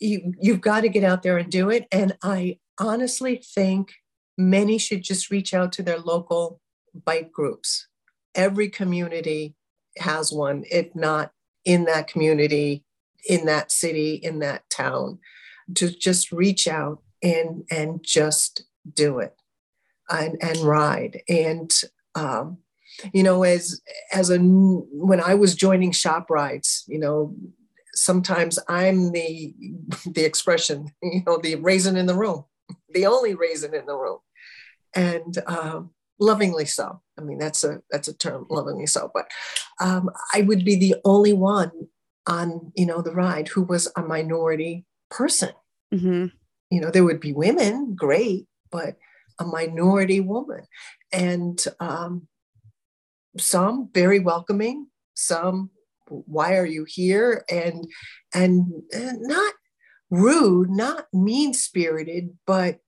[0.00, 3.92] You you've got to get out there and do it, and I honestly think
[4.36, 6.60] many should just reach out to their local
[7.04, 7.86] bike groups
[8.34, 9.54] every community
[9.98, 11.32] has one, if not
[11.64, 12.84] in that community,
[13.28, 15.18] in that city, in that town,
[15.76, 19.34] to just reach out and and just do it
[20.10, 21.22] and, and ride.
[21.28, 21.72] And
[22.14, 22.58] um,
[23.12, 23.80] you know, as
[24.12, 27.34] as a when I was joining shop rides, you know,
[27.94, 29.54] sometimes I'm the
[30.06, 32.44] the expression, you know, the raisin in the room,
[32.90, 34.18] the only raisin in the room.
[34.96, 37.00] And um, lovingly so.
[37.18, 39.10] I mean, that's a that's a term, lovingly so.
[39.12, 39.26] But
[39.80, 41.72] um, I would be the only one
[42.26, 45.50] on you know the ride who was a minority person.
[45.92, 46.26] Mm-hmm.
[46.74, 48.96] You know, there would be women, great, but
[49.38, 50.62] a minority woman,
[51.12, 52.28] and um,
[53.38, 55.70] some very welcoming, some
[56.08, 57.44] why are you here?
[57.50, 57.86] And
[58.32, 59.54] and not
[60.10, 62.78] rude not mean spirited but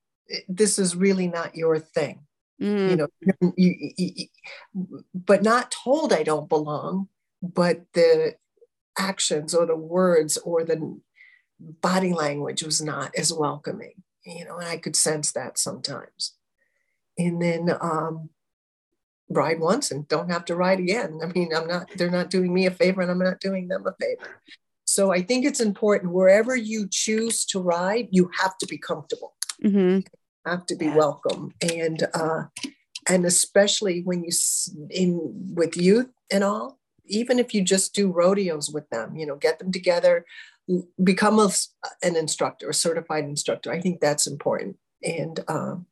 [0.47, 2.19] this is really not your thing.
[2.61, 2.89] Mm.
[2.89, 4.27] You know, you, you, you,
[5.13, 7.07] but not told I don't belong,
[7.41, 8.35] but the
[8.97, 10.99] actions or the words or the
[11.59, 14.03] body language was not as welcoming.
[14.25, 16.33] You know, and I could sense that sometimes.
[17.17, 18.29] And then, um,
[19.29, 21.19] ride once and don't have to ride again.
[21.21, 23.85] I mean, I'm not, they're not doing me a favor and I'm not doing them
[23.85, 24.41] a favor.
[24.85, 29.35] So I think it's important wherever you choose to ride, you have to be comfortable.
[29.63, 29.99] Mm-hmm.
[30.49, 30.95] Have to be Yeah.
[30.95, 32.43] welcome, and uh,
[33.09, 34.31] and especially when you
[34.89, 35.19] in
[35.53, 36.79] with youth and all.
[37.09, 40.25] Even if you just do rodeos with them, you know, get them together,
[41.03, 41.49] become a,
[42.03, 43.71] an instructor, a certified instructor.
[43.71, 45.85] I think that's important, and um,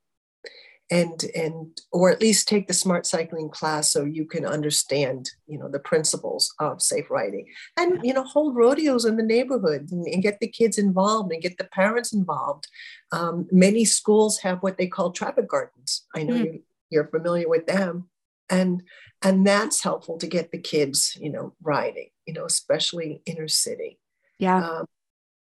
[0.92, 5.58] and and or at least take the smart cycling class so you can understand, you
[5.58, 7.48] know, the principles of safe riding.
[7.78, 11.42] And you know hold rodeos in the neighborhood and, and get the kids involved and
[11.42, 12.68] get the parents involved.
[13.12, 16.06] Um, many schools have what they call traffic gardens.
[16.16, 16.44] I know Mm.
[16.54, 18.10] you, you're familiar with them.
[18.50, 18.84] And
[19.24, 23.98] and that's helpful to get the kids you know riding you know especially inner city
[24.40, 24.58] Yeah.
[24.58, 24.86] um,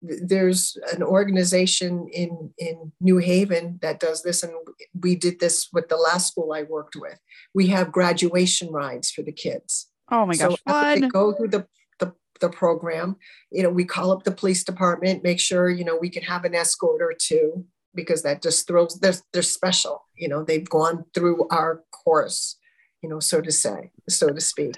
[0.04, 4.52] there's an organization in in New Haven that does this, and
[5.00, 7.18] we did this with the last school I worked with.
[7.54, 9.88] We have graduation rides for the kids.
[10.10, 10.56] Oh my gosh.
[10.66, 11.66] after they go through the,
[11.98, 13.16] the the program,
[13.50, 16.44] you know, we call up the police department, make sure you know we can have
[16.44, 20.04] an escort or two because that just throws they're they're special.
[20.14, 22.56] You know, they've gone through our course,
[23.02, 24.76] you know, so to say, so to speak.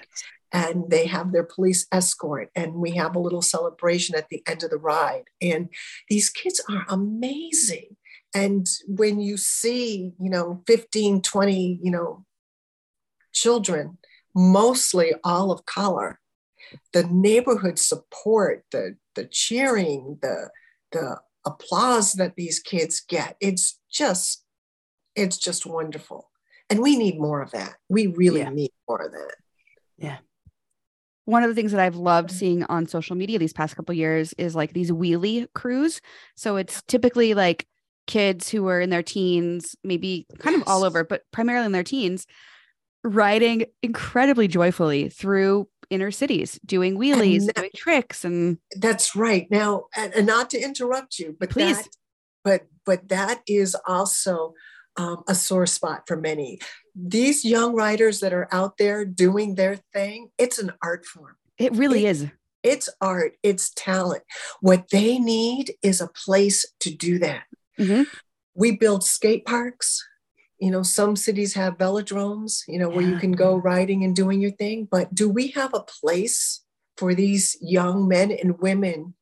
[0.53, 4.63] And they have their police escort, and we have a little celebration at the end
[4.63, 5.25] of the ride.
[5.41, 5.69] And
[6.09, 7.97] these kids are amazing.
[8.33, 12.25] And when you see, you know, 15, 20, you know,
[13.33, 13.97] children,
[14.35, 16.19] mostly all of color,
[16.93, 20.49] the neighborhood support, the the cheering, the
[20.91, 24.43] the applause that these kids get, it's just
[25.15, 26.29] it's just wonderful.
[26.69, 27.77] And we need more of that.
[27.89, 28.49] We really Yeah.
[28.49, 29.35] need more of that.
[31.27, 34.33] One of the things that I've loved seeing on social media these past couple years
[34.37, 35.99] is like these wheelie crews.
[36.37, 37.67] So it's typically like
[38.07, 41.83] kids who are in their teens, maybe kind of all over, but primarily in their
[41.83, 42.25] teens,
[43.03, 49.47] riding incredibly joyfully through inner cities, doing wheelies, that- doing tricks, and That's right.
[49.51, 51.75] Now, and, and not to interrupt you, but Please.
[51.75, 51.89] that,
[52.45, 54.53] but but that is also
[54.95, 56.59] um, a sore spot for many.
[56.99, 61.35] These young writers that are out there doing their thing, it's an art form.
[61.59, 62.27] it really It- is.
[62.63, 63.35] It's art.
[63.43, 64.23] It's talent.
[64.61, 67.43] What they need is a place to do that.
[67.79, 68.05] Mhm.
[68.53, 70.03] We build skate parks.
[70.59, 72.63] You know, some cities have velodromes.
[72.67, 74.87] You know, where you can go riding and doing your thing.
[74.89, 76.63] But do we have a place
[76.97, 79.13] for these young men and women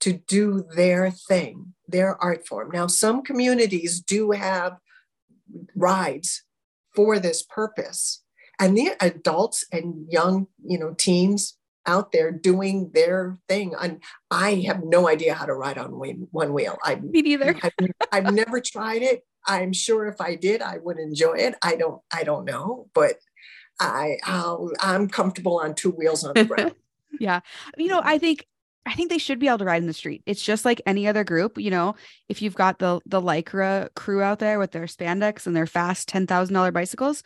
[0.00, 2.70] to do their thing, their art form.
[2.72, 4.78] Now, some communities do have
[5.74, 6.42] rides
[6.94, 8.22] for this purpose,
[8.58, 13.74] and the adults and young, you know, teens out there doing their thing.
[13.78, 16.78] And I have no idea how to ride on one wheel.
[16.82, 17.56] I, Me neither.
[17.62, 17.72] I've,
[18.10, 19.26] I've never tried it.
[19.46, 21.54] I'm sure if I did, I would enjoy it.
[21.62, 22.00] I don't.
[22.12, 23.16] I don't know, but
[23.78, 26.74] I I'll, I'm comfortable on two wheels on the ground.
[27.20, 27.40] Yeah.
[27.78, 28.44] You know, I think
[28.86, 30.22] I think they should be able to ride in the street.
[30.26, 31.94] It's just like any other group, you know,
[32.28, 36.08] if you've got the the Lycra crew out there with their spandex and their fast
[36.08, 37.22] $10,000 bicycles,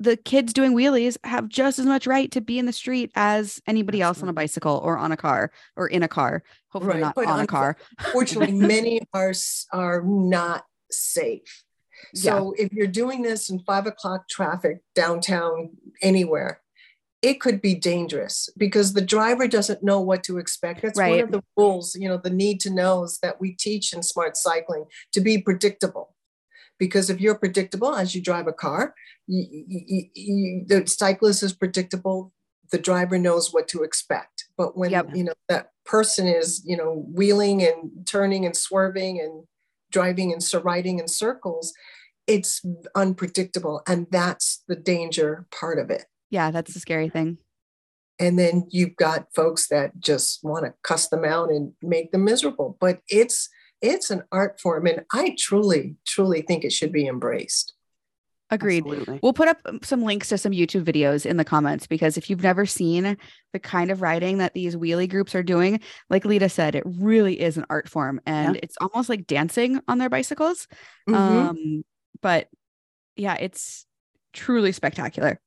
[0.00, 3.60] the kids doing wheelies have just as much right to be in the street as
[3.66, 6.42] anybody else on a bicycle or on a car or in a car.
[6.70, 7.76] Hopefully Right, not but on a car.
[8.12, 9.34] Fortunately, many are
[9.72, 11.64] are not safe.
[12.14, 15.70] So if you're doing this in five o'clock traffic downtown
[16.02, 16.62] anywhere,
[17.22, 20.82] it could be dangerous because the driver doesn't know what to expect.
[20.82, 24.02] That's one of the rules, you know, the need to knows that we teach in
[24.02, 26.14] smart cycling to be predictable.
[26.78, 28.94] Because if you're predictable as you drive a car,
[29.26, 32.32] you, you, you, the cyclist is predictable.
[32.72, 34.46] The driver knows what to expect.
[34.56, 35.08] But when Yep.
[35.14, 39.44] you know that person is, you know, wheeling and turning and swerving and
[39.90, 41.74] driving and riding in circles,
[42.26, 42.62] it's
[42.94, 46.04] unpredictable, and that's the danger part of it.
[46.30, 47.38] Yeah, that's the scary thing.
[48.18, 52.24] And then you've got folks that just want to cuss them out and make them
[52.24, 52.76] miserable.
[52.80, 53.48] But it's
[53.80, 57.74] it's an art form, and I truly, truly think it should be embraced.
[58.50, 58.84] Agreed.
[58.84, 59.20] Absolutely.
[59.22, 62.42] We'll put up some links to some YouTube videos in the comments because if you've
[62.42, 63.16] never seen
[63.52, 65.80] the kind of riding that these wheelie groups are doing,
[66.10, 69.98] like Leta said, it really is an art form and it's almost like dancing on
[69.98, 70.66] their bicycles.
[71.08, 71.14] Mhm.
[71.14, 71.84] Um,
[72.22, 72.48] but
[73.14, 73.86] yeah, it's
[74.32, 75.40] truly spectacular.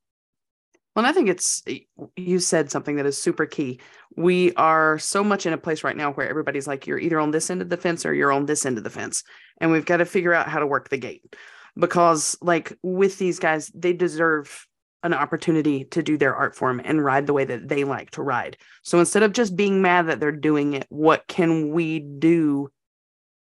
[0.96, 1.80] Well, and I think it's eh,
[2.16, 3.80] you said something that is super key.
[4.16, 7.32] We are so much in a place right now where everybody's like, you're either on
[7.32, 9.24] this end of the fence or you're on this end of the fence.
[9.60, 11.36] And we've got to figure out how to work the gate.
[11.76, 14.68] Because, like, with these guys, they deserve
[15.02, 18.22] an opportunity to do their art form and ride the way that they like to
[18.22, 18.58] ride.
[18.84, 22.70] So instead of just being mad that they're doing it, what can we do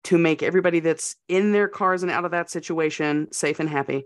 [0.05, 4.05] to make everybody that's in their cars and out of that situation safe and happy?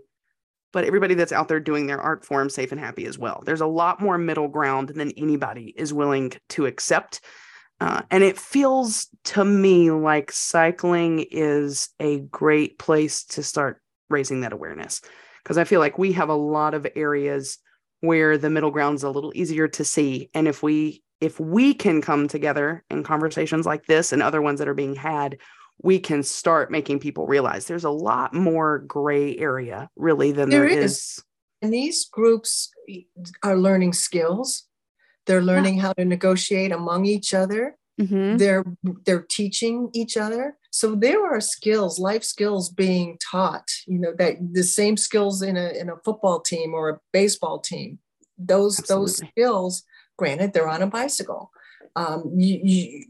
[0.73, 3.41] But everybody that's out there doing their art form safe and happy as well.
[3.45, 7.21] There's a lot more middle ground than anybody is willing to accept.
[7.79, 14.41] Uh, and it feels to me like cycling is a great place to start raising
[14.41, 15.01] that awareness
[15.43, 17.59] because I feel like we have a lot of areas
[18.01, 20.29] where the middle ground is a little easier to see.
[20.33, 24.59] And if we if we can come together in conversations like this and other ones
[24.59, 25.37] that are being had,
[25.81, 30.67] we can start making people realize there's a lot more gray area really than there,
[30.67, 30.91] there is.
[30.91, 31.23] is.
[31.61, 32.69] And these groups
[33.41, 34.67] are learning skills.
[35.25, 35.83] They're learning yeah.
[35.83, 37.77] how to negotiate among each other.
[38.01, 38.37] Mm-hmm.
[38.37, 38.65] They're
[39.05, 40.57] they're teaching each other.
[40.71, 43.69] So there are skills, life skills being taught.
[43.85, 47.59] You know that the same skills in a in a football team or a baseball
[47.59, 47.99] team.
[48.37, 49.05] Those Absolutely.
[49.05, 49.83] those skills.
[50.17, 51.51] Granted, they're on a bicycle.
[51.95, 53.05] Um, you, you,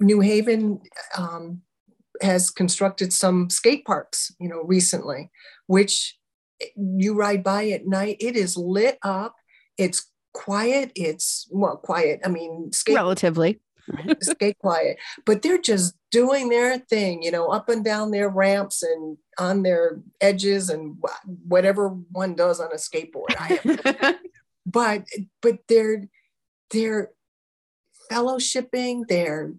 [0.00, 0.80] New Haven
[1.16, 1.62] um,
[2.22, 5.30] has constructed some skate parks, you know, recently,
[5.66, 6.16] which
[6.60, 8.16] eh, you ride by at night.
[8.20, 9.34] It is lit up.
[9.78, 10.92] It's quiet.
[10.94, 12.20] It's well, quiet.
[12.24, 13.60] I mean, skate relatively
[14.20, 18.82] skate quiet, but they're just doing their thing, you know, up and down their ramps
[18.82, 20.96] and on their edges and
[21.46, 23.34] whatever one does on a skateboard.
[24.66, 25.04] but
[25.42, 26.08] but they're
[26.70, 27.10] they're
[28.10, 29.02] fellowshipping.
[29.08, 29.54] They're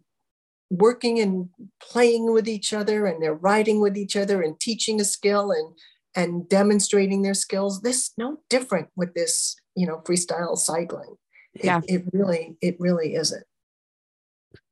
[0.69, 1.49] working and
[1.79, 5.75] playing with each other and they're riding with each other and teaching a skill and
[6.17, 7.81] and demonstrating their skills.
[7.81, 11.15] This no different with this you know freestyle cycling.
[11.53, 11.81] It, yeah.
[11.87, 13.43] it really it really isn't.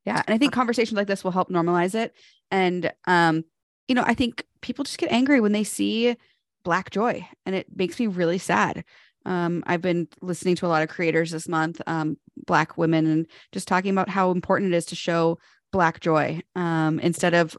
[0.05, 2.13] Yeah and i think conversations like this will help normalize it.
[2.51, 3.45] And um
[3.87, 6.15] you know i think people just get angry when they see
[6.63, 8.83] black joy and it makes me really sad.
[9.25, 13.27] Um, I've been listening to a lot of creators this month, um, Black women, and
[13.51, 15.37] just talking about how important it is to show
[15.73, 17.57] black joy um, instead of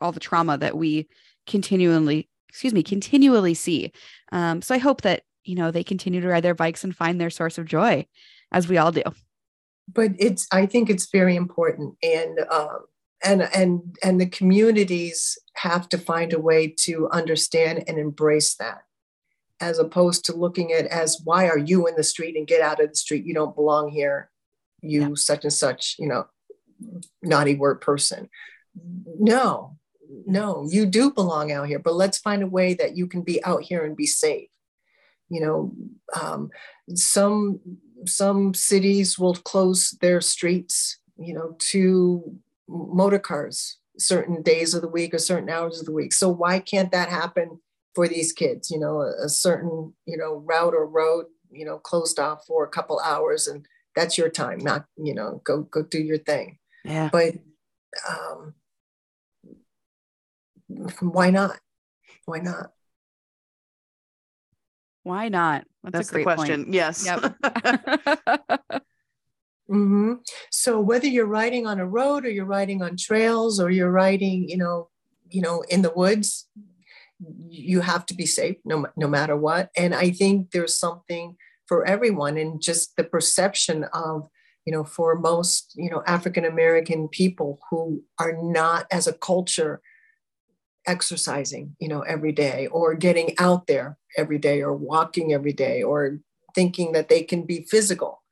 [0.00, 1.06] all the trauma that we
[1.46, 3.92] continually excuse me continually see.
[4.32, 7.20] Um, so i hope that you know they continue to ride their bikes and find
[7.20, 8.06] their source of joy
[8.50, 9.02] as we all do.
[9.92, 12.80] But it's i think it's very important and um,
[13.22, 18.82] and and and the communities have to find a way to understand and embrace that
[19.60, 22.80] as opposed to looking at as why are you in the street and get out
[22.80, 23.26] of the street?
[23.26, 24.30] You don't belong here.
[24.80, 25.14] You yeah.
[25.14, 26.26] such and such you know
[27.22, 28.28] naughty word person.
[29.18, 29.76] No,
[30.26, 33.42] no, you do belong out here, but let's find a way that you can be
[33.44, 34.48] out here and be safe.
[35.28, 35.72] You know,
[36.20, 36.50] um,
[36.94, 37.60] some
[38.06, 42.36] some cities will close their streets, you know, to
[42.68, 46.12] motor cars certain days of the week or certain hours of the week.
[46.12, 47.60] So why can't that happen
[47.94, 48.70] for these kids?
[48.70, 52.64] You know, a, a certain you know route or road, you know, closed off for
[52.64, 54.58] a couple hours, and that's your time.
[54.58, 56.58] Not you know, go go do your thing.
[56.84, 57.10] Yeah.
[57.12, 57.34] But
[58.08, 58.54] um,
[61.00, 61.58] why not?
[62.24, 62.70] Why not?
[65.02, 65.64] Why not?
[65.82, 66.64] That's, That's the question.
[66.64, 66.74] Point.
[66.74, 67.06] Yes.
[67.06, 67.20] Yep.
[69.70, 70.14] mm-hmm.
[70.50, 74.48] So whether you're riding on a road or you're riding on trails or you're riding,
[74.48, 74.88] you know,
[75.30, 76.48] you know, in the woods,
[77.48, 79.70] you have to be safe no, no matter what.
[79.76, 84.28] And I think there's something for everyone and just the perception of
[84.66, 89.80] you know, for most, you know, African American people who are not as a culture
[90.86, 95.82] exercising, you know, every day or getting out there every day or walking every day
[95.82, 96.18] or
[96.54, 98.22] thinking that they can be physical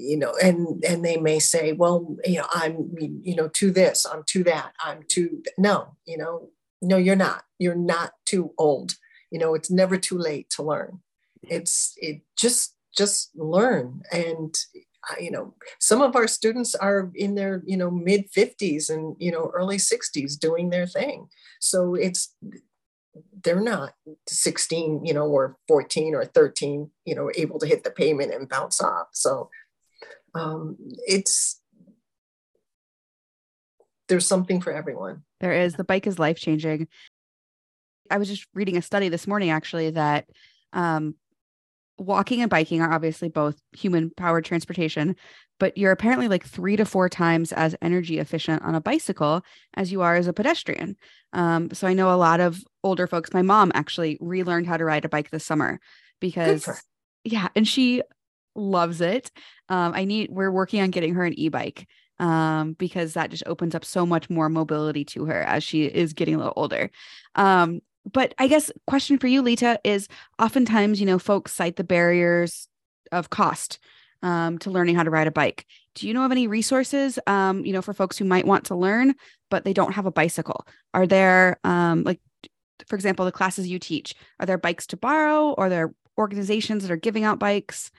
[0.00, 4.06] you know and and they may say well you know i'm you know to this
[4.06, 6.50] i'm to that i'm to no you know
[6.80, 7.44] no you're not.
[7.58, 8.94] You're not too old.
[9.30, 11.00] You know it's never too late to learn.
[11.42, 14.54] It's it just just learn and
[15.20, 19.32] you know some of our students are in their you know mid 50s and you
[19.32, 21.28] know early 60s doing their thing.
[21.60, 22.34] So it's
[23.42, 23.94] they're not
[24.28, 28.48] 16 you know or 14 or 13 you know able to hit the payment and
[28.48, 29.08] bounce off.
[29.12, 29.50] So
[30.34, 31.60] um, it's
[34.08, 35.22] there's something for everyone.
[35.40, 35.74] There is.
[35.74, 36.88] The bike is life changing
[38.10, 40.26] i was just reading a study this morning actually that
[40.72, 41.14] um,
[41.98, 45.16] walking and biking are obviously both human powered transportation,
[45.58, 49.42] but you're apparently like three to four times as energy efficient on a bicycle
[49.74, 50.96] as you are as a pedestrian.
[51.32, 53.32] Um, so I know a lot of older folks.
[53.34, 55.80] My mom actually relearned how to ride a bike this summer
[56.20, 56.68] because,
[57.24, 58.02] yeah, and she
[58.54, 59.30] loves it.
[59.68, 61.86] Um, I need, we're working on getting her an e bike
[62.18, 66.12] um, because that just opens up so much more mobility to her as she is
[66.12, 66.90] getting a little older.
[67.34, 67.80] Um,
[68.10, 72.68] but I guess question for you, Leta, is oftentimes, you know, folks cite the barriers
[73.12, 73.78] of cost
[74.22, 75.66] um, to learning how to ride a bike.
[75.94, 78.74] Do you know of any resources, um, you know, for folks who might want to
[78.74, 79.14] learn,
[79.50, 80.66] but they don't have a bicycle?
[80.94, 82.20] Are there um, like,
[82.86, 84.14] for example, the classes you teach?
[84.40, 85.50] Are there bikes to borrow?
[85.50, 87.90] Or are there organizations that are giving out bikes?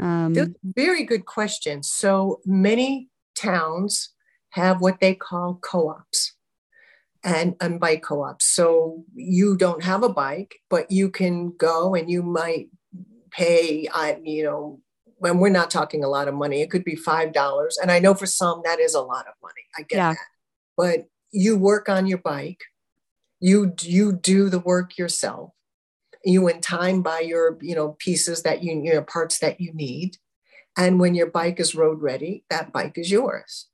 [0.00, 1.82] Um, very good question.
[1.82, 4.10] So many towns
[4.50, 6.34] have what they call co-ops
[7.24, 8.46] and, and bike co-ops.
[8.46, 12.68] So you don't have a bike, but you can go and you might
[13.30, 14.80] pay, I, you know,
[15.18, 17.72] when we're not talking a lot of money, it could be $5.
[17.82, 19.64] And I know for some that is a lot of money.
[19.76, 20.12] I get yeah.
[20.12, 20.18] that.
[20.76, 22.62] But you work on your bike,
[23.40, 25.50] you, you do the work yourself.
[26.24, 30.16] You in time buy your, you know, pieces that you, your parts that you need.
[30.76, 33.66] And when your bike is road ready, that bike is yours.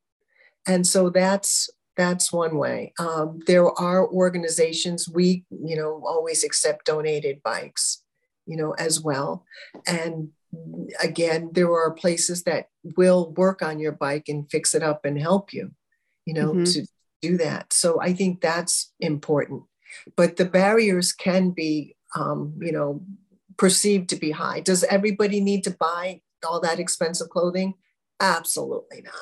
[0.66, 2.92] And so that's that's one way.
[2.98, 8.02] Um, there are organizations we, you know, always accept donated bikes,
[8.46, 9.44] you know, as well.
[9.86, 10.30] And
[11.02, 15.18] again, there are places that will work on your bike and fix it up and
[15.18, 15.72] help you,
[16.24, 16.64] you know, mm-hmm.
[16.64, 16.86] to
[17.22, 17.72] do that.
[17.72, 19.64] So I think that's important.
[20.16, 23.02] But the barriers can be, um, you know,
[23.56, 24.60] perceived to be high.
[24.60, 27.74] Does everybody need to buy all that expensive clothing?
[28.20, 29.14] Absolutely not.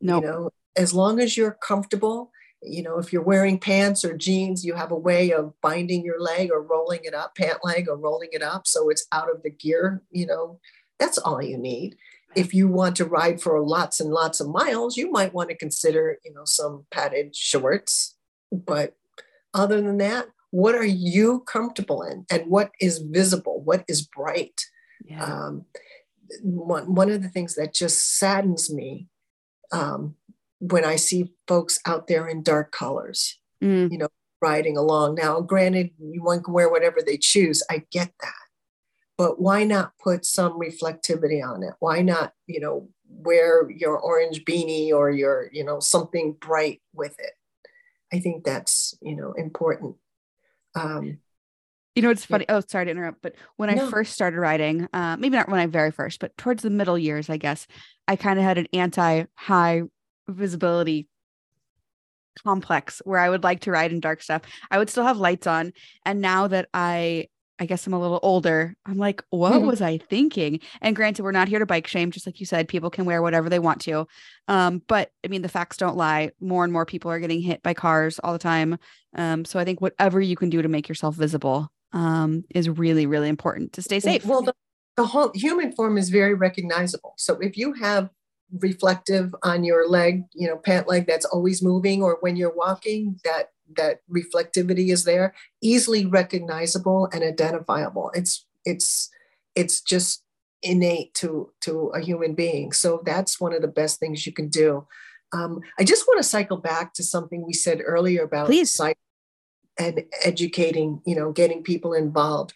[0.00, 2.30] No, you know, as long as you're comfortable,
[2.62, 6.20] you know, if you're wearing pants or jeans, you have a way of binding your
[6.20, 9.42] leg or rolling it up, pant leg or rolling it up so it's out of
[9.42, 10.58] the gear, you know,
[10.98, 11.96] that's all you need.
[12.34, 15.56] If you want to ride for lots and lots of miles, you might want to
[15.56, 18.16] consider, you know, some padded shorts.
[18.52, 18.96] But
[19.54, 23.62] other than that, what are you comfortable in and what is visible?
[23.62, 24.60] What is bright?
[25.04, 25.24] Yeah.
[25.24, 25.64] Um,
[26.42, 29.08] one, one of the things that just saddens me
[29.72, 30.14] um,
[30.60, 33.90] when I see folks out there in dark colors, mm.
[33.90, 34.08] you know,
[34.40, 35.16] riding along.
[35.16, 37.62] Now, granted, you one can wear whatever they choose.
[37.70, 38.32] I get that.
[39.16, 41.74] But why not put some reflectivity on it?
[41.80, 47.18] Why not, you know, wear your orange beanie or your, you know, something bright with
[47.18, 47.32] it?
[48.12, 49.96] I think that's, you know, important.
[50.76, 51.18] Um,
[51.96, 52.44] you know, it's funny.
[52.48, 53.22] Oh, sorry to interrupt.
[53.22, 53.88] But when no.
[53.88, 56.96] I first started riding, uh, maybe not when I very first, but towards the middle
[56.96, 57.66] years, I guess,
[58.06, 59.82] I kind of had an anti high
[60.28, 61.08] visibility
[62.42, 64.42] complex where I would like to ride in dark stuff.
[64.70, 65.72] I would still have lights on.
[66.04, 67.28] And now that I
[67.60, 68.76] I guess I'm a little older.
[68.86, 69.66] I'm like, what mm-hmm.
[69.66, 70.60] was I thinking?
[70.80, 73.20] And granted, we're not here to bike shame, just like you said, people can wear
[73.20, 74.06] whatever they want to.
[74.46, 76.30] Um, but I mean, the facts don't lie.
[76.40, 78.78] More and more people are getting hit by cars all the time.
[79.16, 83.06] Um, so I think whatever you can do to make yourself visible um, is really,
[83.06, 84.24] really important to stay safe.
[84.24, 84.54] Well, the,
[84.96, 87.14] the whole human form is very recognizable.
[87.16, 88.10] So if you have
[88.60, 93.20] reflective on your leg, you know, pant leg that's always moving, or when you're walking,
[93.24, 98.10] that that reflectivity is there, easily recognizable and identifiable.
[98.14, 99.10] It's it's
[99.54, 100.22] it's just
[100.62, 102.72] innate to to a human being.
[102.72, 104.86] So that's one of the best things you can do.
[105.32, 108.80] Um, I just want to cycle back to something we said earlier about Please.
[109.78, 112.52] and educating, you know, getting people involved.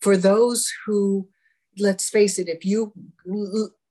[0.00, 1.28] For those who,
[1.78, 2.92] let's face it, if you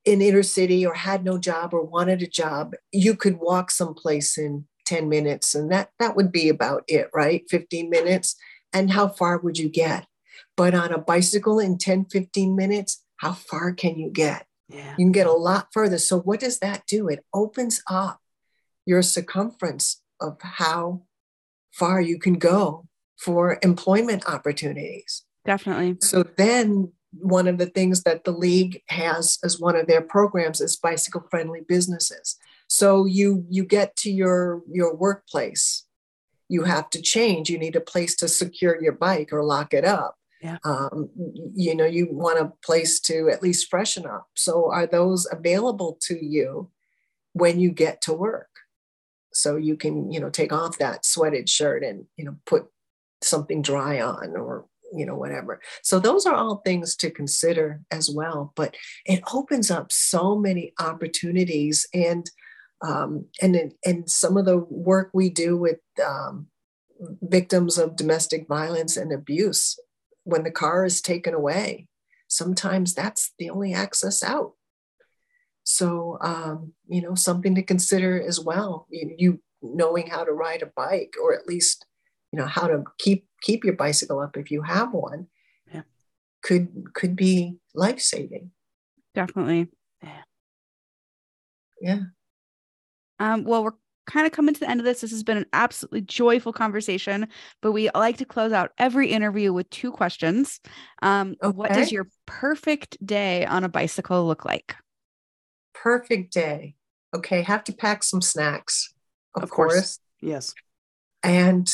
[0.04, 4.36] in inner city or had no job or wanted a job, you could walk someplace
[4.36, 7.42] in 10 minutes and that that would be about it, right?
[7.48, 8.36] 15 minutes.
[8.72, 10.06] And how far would you get?
[10.56, 14.46] But on a bicycle in 10, 15 minutes, how far can you get?
[14.68, 14.90] Yeah.
[14.90, 15.98] You can get a lot further.
[15.98, 17.08] So what does that do?
[17.08, 18.20] It opens up
[18.84, 21.02] your circumference of how
[21.72, 22.86] far you can go
[23.16, 25.22] for employment opportunities.
[25.44, 25.98] Definitely.
[26.00, 30.60] So then one of the things that the league has as one of their programs
[30.60, 32.36] is bicycle friendly businesses.
[32.68, 35.84] So you you get to your your workplace
[36.48, 37.48] you have to change.
[37.48, 40.16] You need a place to secure your bike or lock it up.
[40.42, 40.58] Yeah.
[40.64, 41.08] Um,
[41.54, 44.28] you know you want a place to at least freshen up.
[44.34, 46.70] So are those available to you
[47.32, 48.50] when you get to work?
[49.32, 52.66] So you can you know take off that sweated shirt and you know put
[53.22, 55.60] something dry on or you know whatever.
[55.82, 60.72] So those are all things to consider as well but it opens up so many
[60.78, 62.30] opportunities and
[62.86, 66.48] um, and and some of the work we do with um,
[67.22, 69.78] victims of domestic violence and abuse
[70.24, 71.88] when the car is taken away
[72.34, 74.52] sometimes that's the only access out.
[75.62, 80.62] So um, you know something to consider as well you, you knowing how to ride
[80.62, 81.86] a bike or at least
[82.32, 85.26] you know how to keep keep your bicycle up if you have one
[85.72, 85.82] yeah.
[86.42, 88.50] could could be life saving
[89.14, 89.68] definitely.
[90.02, 90.22] Yeah.
[91.80, 92.00] Yeah.
[93.20, 93.72] Um well we're
[94.06, 95.00] kind of coming to the end of this.
[95.00, 97.28] This has been an absolutely joyful conversation
[97.62, 100.60] but we like to close out every interview with two questions.
[101.02, 101.56] Um okay.
[101.56, 104.74] what does your perfect day on a bicycle look like?
[105.72, 106.74] Perfect day.
[107.14, 108.92] Okay have to pack some snacks
[109.36, 109.74] of, of course.
[109.74, 109.98] course.
[110.20, 110.54] Yes.
[111.22, 111.68] And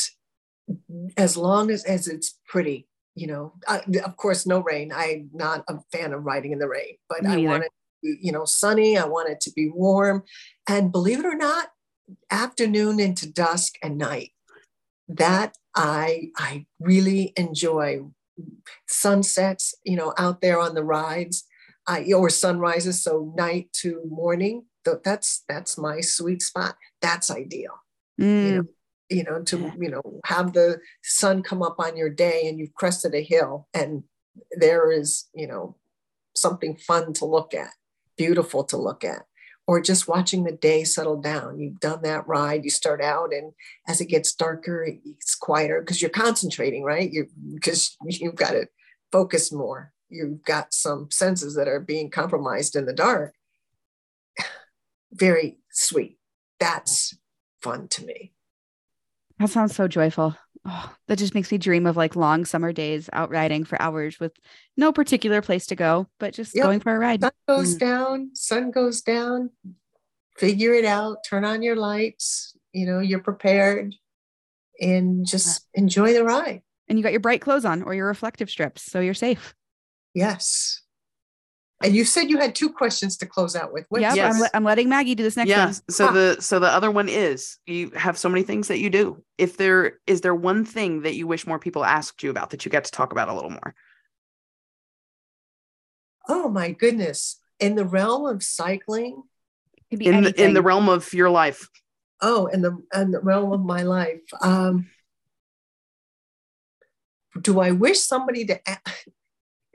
[1.17, 4.91] as long as as it's pretty you know I, of course no rain.
[4.93, 7.47] I'm not a fan of riding in the rain but Me i neither.
[7.49, 7.71] want it to
[8.03, 8.97] be, you know sunny.
[8.97, 10.23] I want it to be warm.
[10.67, 11.69] And believe it or not
[12.29, 14.31] afternoon into dusk and night
[15.07, 18.01] that i i really enjoy
[18.87, 21.45] sunsets you know out there on the rides.
[21.87, 26.75] I, or sunrises so night to morning th- that's that's my sweet spot.
[27.01, 27.73] That's ideal.
[28.19, 28.63] Mm, you know
[29.11, 29.73] you know to Yeah.
[29.79, 33.67] you know have the sun come up on your day and you've crested a hill
[33.73, 34.03] and
[34.51, 35.75] there is you know
[36.35, 37.73] something fun to look at
[38.17, 39.23] beautiful to look at
[39.67, 41.59] or just watching the day settle down.
[41.59, 43.53] You've done that ride you start out and
[43.87, 47.11] as it gets darker it's quieter because you're concentrating right?
[47.11, 48.67] You because you've got to
[49.11, 49.91] focus more.
[50.09, 53.33] You've got some senses that are being compromised in the dark.
[55.13, 56.17] Very sweet.
[56.59, 57.15] That's
[57.61, 58.33] fun to me
[59.41, 60.35] that sounds so joyful.
[60.65, 64.19] Oh, that just makes me dream of like long summer days out riding for hours
[64.19, 64.31] with
[64.77, 66.63] no particular place to go, but just Yep.
[66.63, 67.21] going for a ride.
[67.21, 67.79] sun goes Mm.
[67.79, 69.49] down, sun goes down,
[70.37, 73.95] figure it out, turn on your lights, you know, you're prepared
[74.79, 76.61] and just enjoy the ride.
[76.87, 79.55] And you got your bright clothes on or your reflective strips, so you're safe.
[80.13, 80.80] Yes.
[81.83, 83.85] And you said you had two questions to close out with.
[83.89, 84.35] What's Yep, Yes.
[84.35, 85.65] I'm, le- I'm letting Maggie do this next yeah.
[85.65, 85.73] one.
[85.89, 86.11] So Ah.
[86.11, 89.23] the so the other one is you have so many things that you do.
[89.37, 92.65] If there is there one thing that you wish more people asked you about that
[92.65, 93.73] you get to talk about a little more.
[96.27, 97.39] Oh my goodness.
[97.59, 99.23] In the realm of cycling,
[99.89, 101.67] Could be In the, in the realm of your life.
[102.21, 104.21] oh, in the in the realm of my life.
[104.41, 104.89] Um
[107.39, 108.77] do I wish somebody to a-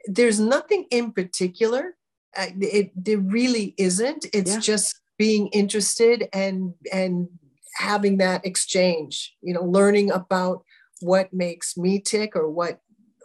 [0.07, 1.97] there's nothing in particular.
[2.37, 4.27] Uh, it there really isn't.
[4.33, 4.61] It's Yeah.
[4.61, 7.29] just being interested and and
[7.77, 9.35] having that exchange.
[9.43, 10.65] You know, learning about
[11.01, 12.81] what makes me tick or what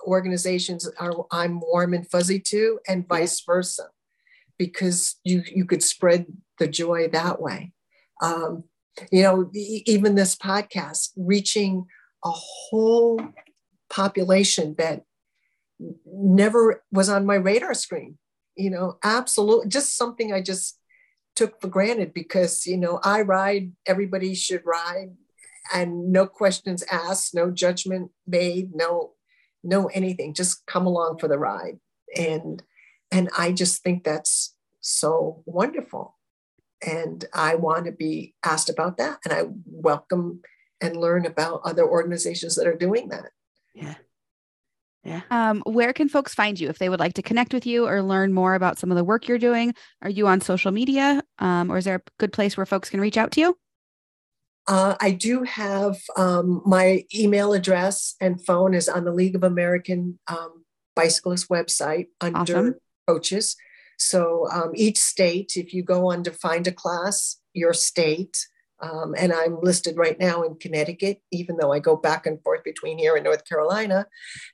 [0.05, 3.89] organizations are I'm warm and fuzzy to, and vice versa,
[4.57, 6.25] because you you could spread
[6.59, 7.73] the joy that way.
[8.21, 8.63] Um,
[9.11, 11.86] you know, even this podcast reaching
[12.23, 13.21] a whole
[13.89, 15.03] population that
[16.05, 18.17] never was on my radar screen
[18.55, 20.77] you know absolutely just something i just
[21.36, 25.09] took for granted because you know i ride everybody should ride
[25.73, 29.13] and no questions asked no judgment made no
[29.63, 31.79] no anything just come along for the ride.
[32.15, 32.61] And
[33.11, 36.17] and i just think that's so wonderful.
[36.86, 40.41] And i want to be asked about that and i welcome
[40.79, 43.32] and learn about other organizations that are doing that.
[43.75, 43.95] Yeah.
[45.03, 45.21] Yeah.
[45.31, 48.03] Um, where can folks find you if they would like to connect with you or
[48.03, 49.73] learn more about some of the work you're doing?
[50.01, 51.23] Are you on social media?
[51.39, 53.57] Um, or is there a good place where folks can reach out to you?
[54.67, 59.43] Uh, I do have um, my email address and phone is on the League of
[59.43, 60.63] American um,
[60.95, 62.75] Bicyclists website under Awesome.
[63.07, 63.55] coaches.
[63.97, 68.37] So um, each state, if you go on to find a class, your state,
[68.82, 72.63] um, and I'm listed right now in Connecticut, even though I go back and forth
[72.63, 74.07] between here and North Carolina,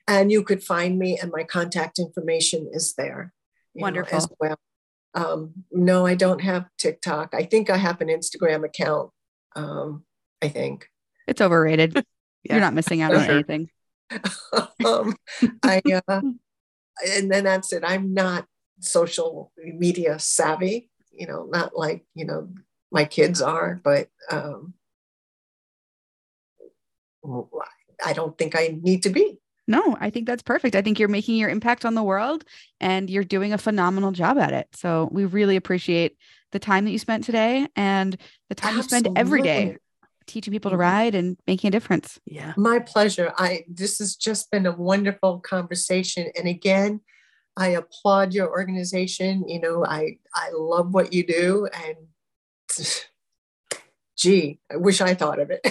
[0.07, 3.34] and you could find me, and my contact information is there.
[3.73, 4.17] you know, Wonderful.
[4.17, 4.59] as well.
[5.13, 7.34] Um, no, I don't have TikTok.
[7.34, 9.11] I think I have an Instagram account.
[9.55, 10.03] Um,
[10.41, 10.89] I think.
[11.28, 11.95] It's overrated.
[11.95, 12.01] Yeah.
[12.53, 13.34] You're not missing out on sure.
[13.34, 13.69] anything.
[14.86, 15.15] um,
[15.63, 16.21] I uh,
[17.05, 17.84] and then that's it.
[17.86, 18.45] I'm not
[18.80, 22.49] social media savvy, you know, not like you know
[22.91, 24.73] my kids are, but um,
[28.03, 29.39] I don't think I need to be.
[29.67, 30.75] No, I think that's perfect.
[30.75, 32.45] I think you're making your impact on the world
[32.79, 34.67] and you're doing a phenomenal job at it.
[34.73, 36.15] So we really appreciate
[36.53, 38.15] the time that you spent today and
[38.47, 39.75] the time you spend every day
[40.25, 40.79] teaching people to Mhm.
[40.79, 42.19] ride and making a difference.
[42.25, 42.53] Yeah.
[42.55, 43.33] My pleasure.
[43.38, 47.01] I this has just been a wonderful conversation, and again,
[47.57, 49.47] I applaud your organization.
[49.49, 52.07] You know, I I love what you do, and
[54.17, 55.61] gee, I wish I thought of it.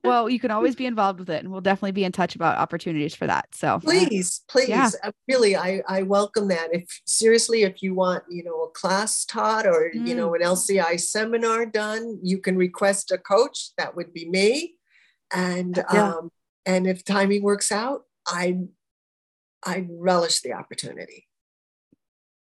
[0.04, 2.58] well, you can always be involved with it and we'll definitely be in touch about
[2.58, 3.54] opportunities for that.
[3.54, 4.90] So please please Yeah.
[5.02, 9.24] uh, really i i welcome that if seriously if you want you know a class
[9.24, 14.12] taught or you know an lci seminar done you can request a coach that would
[14.12, 14.74] be me
[15.32, 16.14] and Yeah.
[16.14, 16.30] um
[16.66, 18.58] and if timing works out i
[19.64, 21.26] i relish the opportunity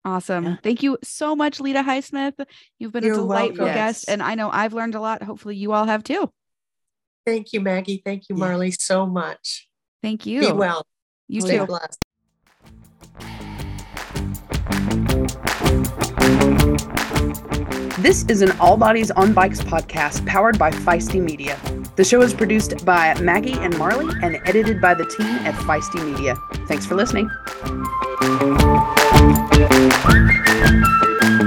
[0.07, 0.45] Awesome.
[0.45, 0.55] Yeah.
[0.63, 2.33] Thank you so much, Leta Highsmith.
[2.79, 3.75] You've been a You're delightful welcome.
[3.75, 4.13] guest, Yes.
[4.13, 5.21] and I know I've learned a lot.
[5.21, 6.31] Hopefully, you all have too.
[7.25, 8.45] thank you maggie thank you Yeah.
[8.45, 9.67] marley so much
[10.01, 10.39] Thank you.
[10.39, 10.87] be well
[11.27, 11.65] You stay too.
[11.65, 12.05] blessed
[17.99, 21.59] This is an All Bodies on Bikes podcast powered by Feisty Media.
[21.95, 26.03] The show is produced by Maggie and Marley and edited by the team at Feisty
[26.09, 26.35] Media.
[26.67, 27.29] Thanks for listening.
[29.27, 29.57] Thank
[31.41, 31.46] you.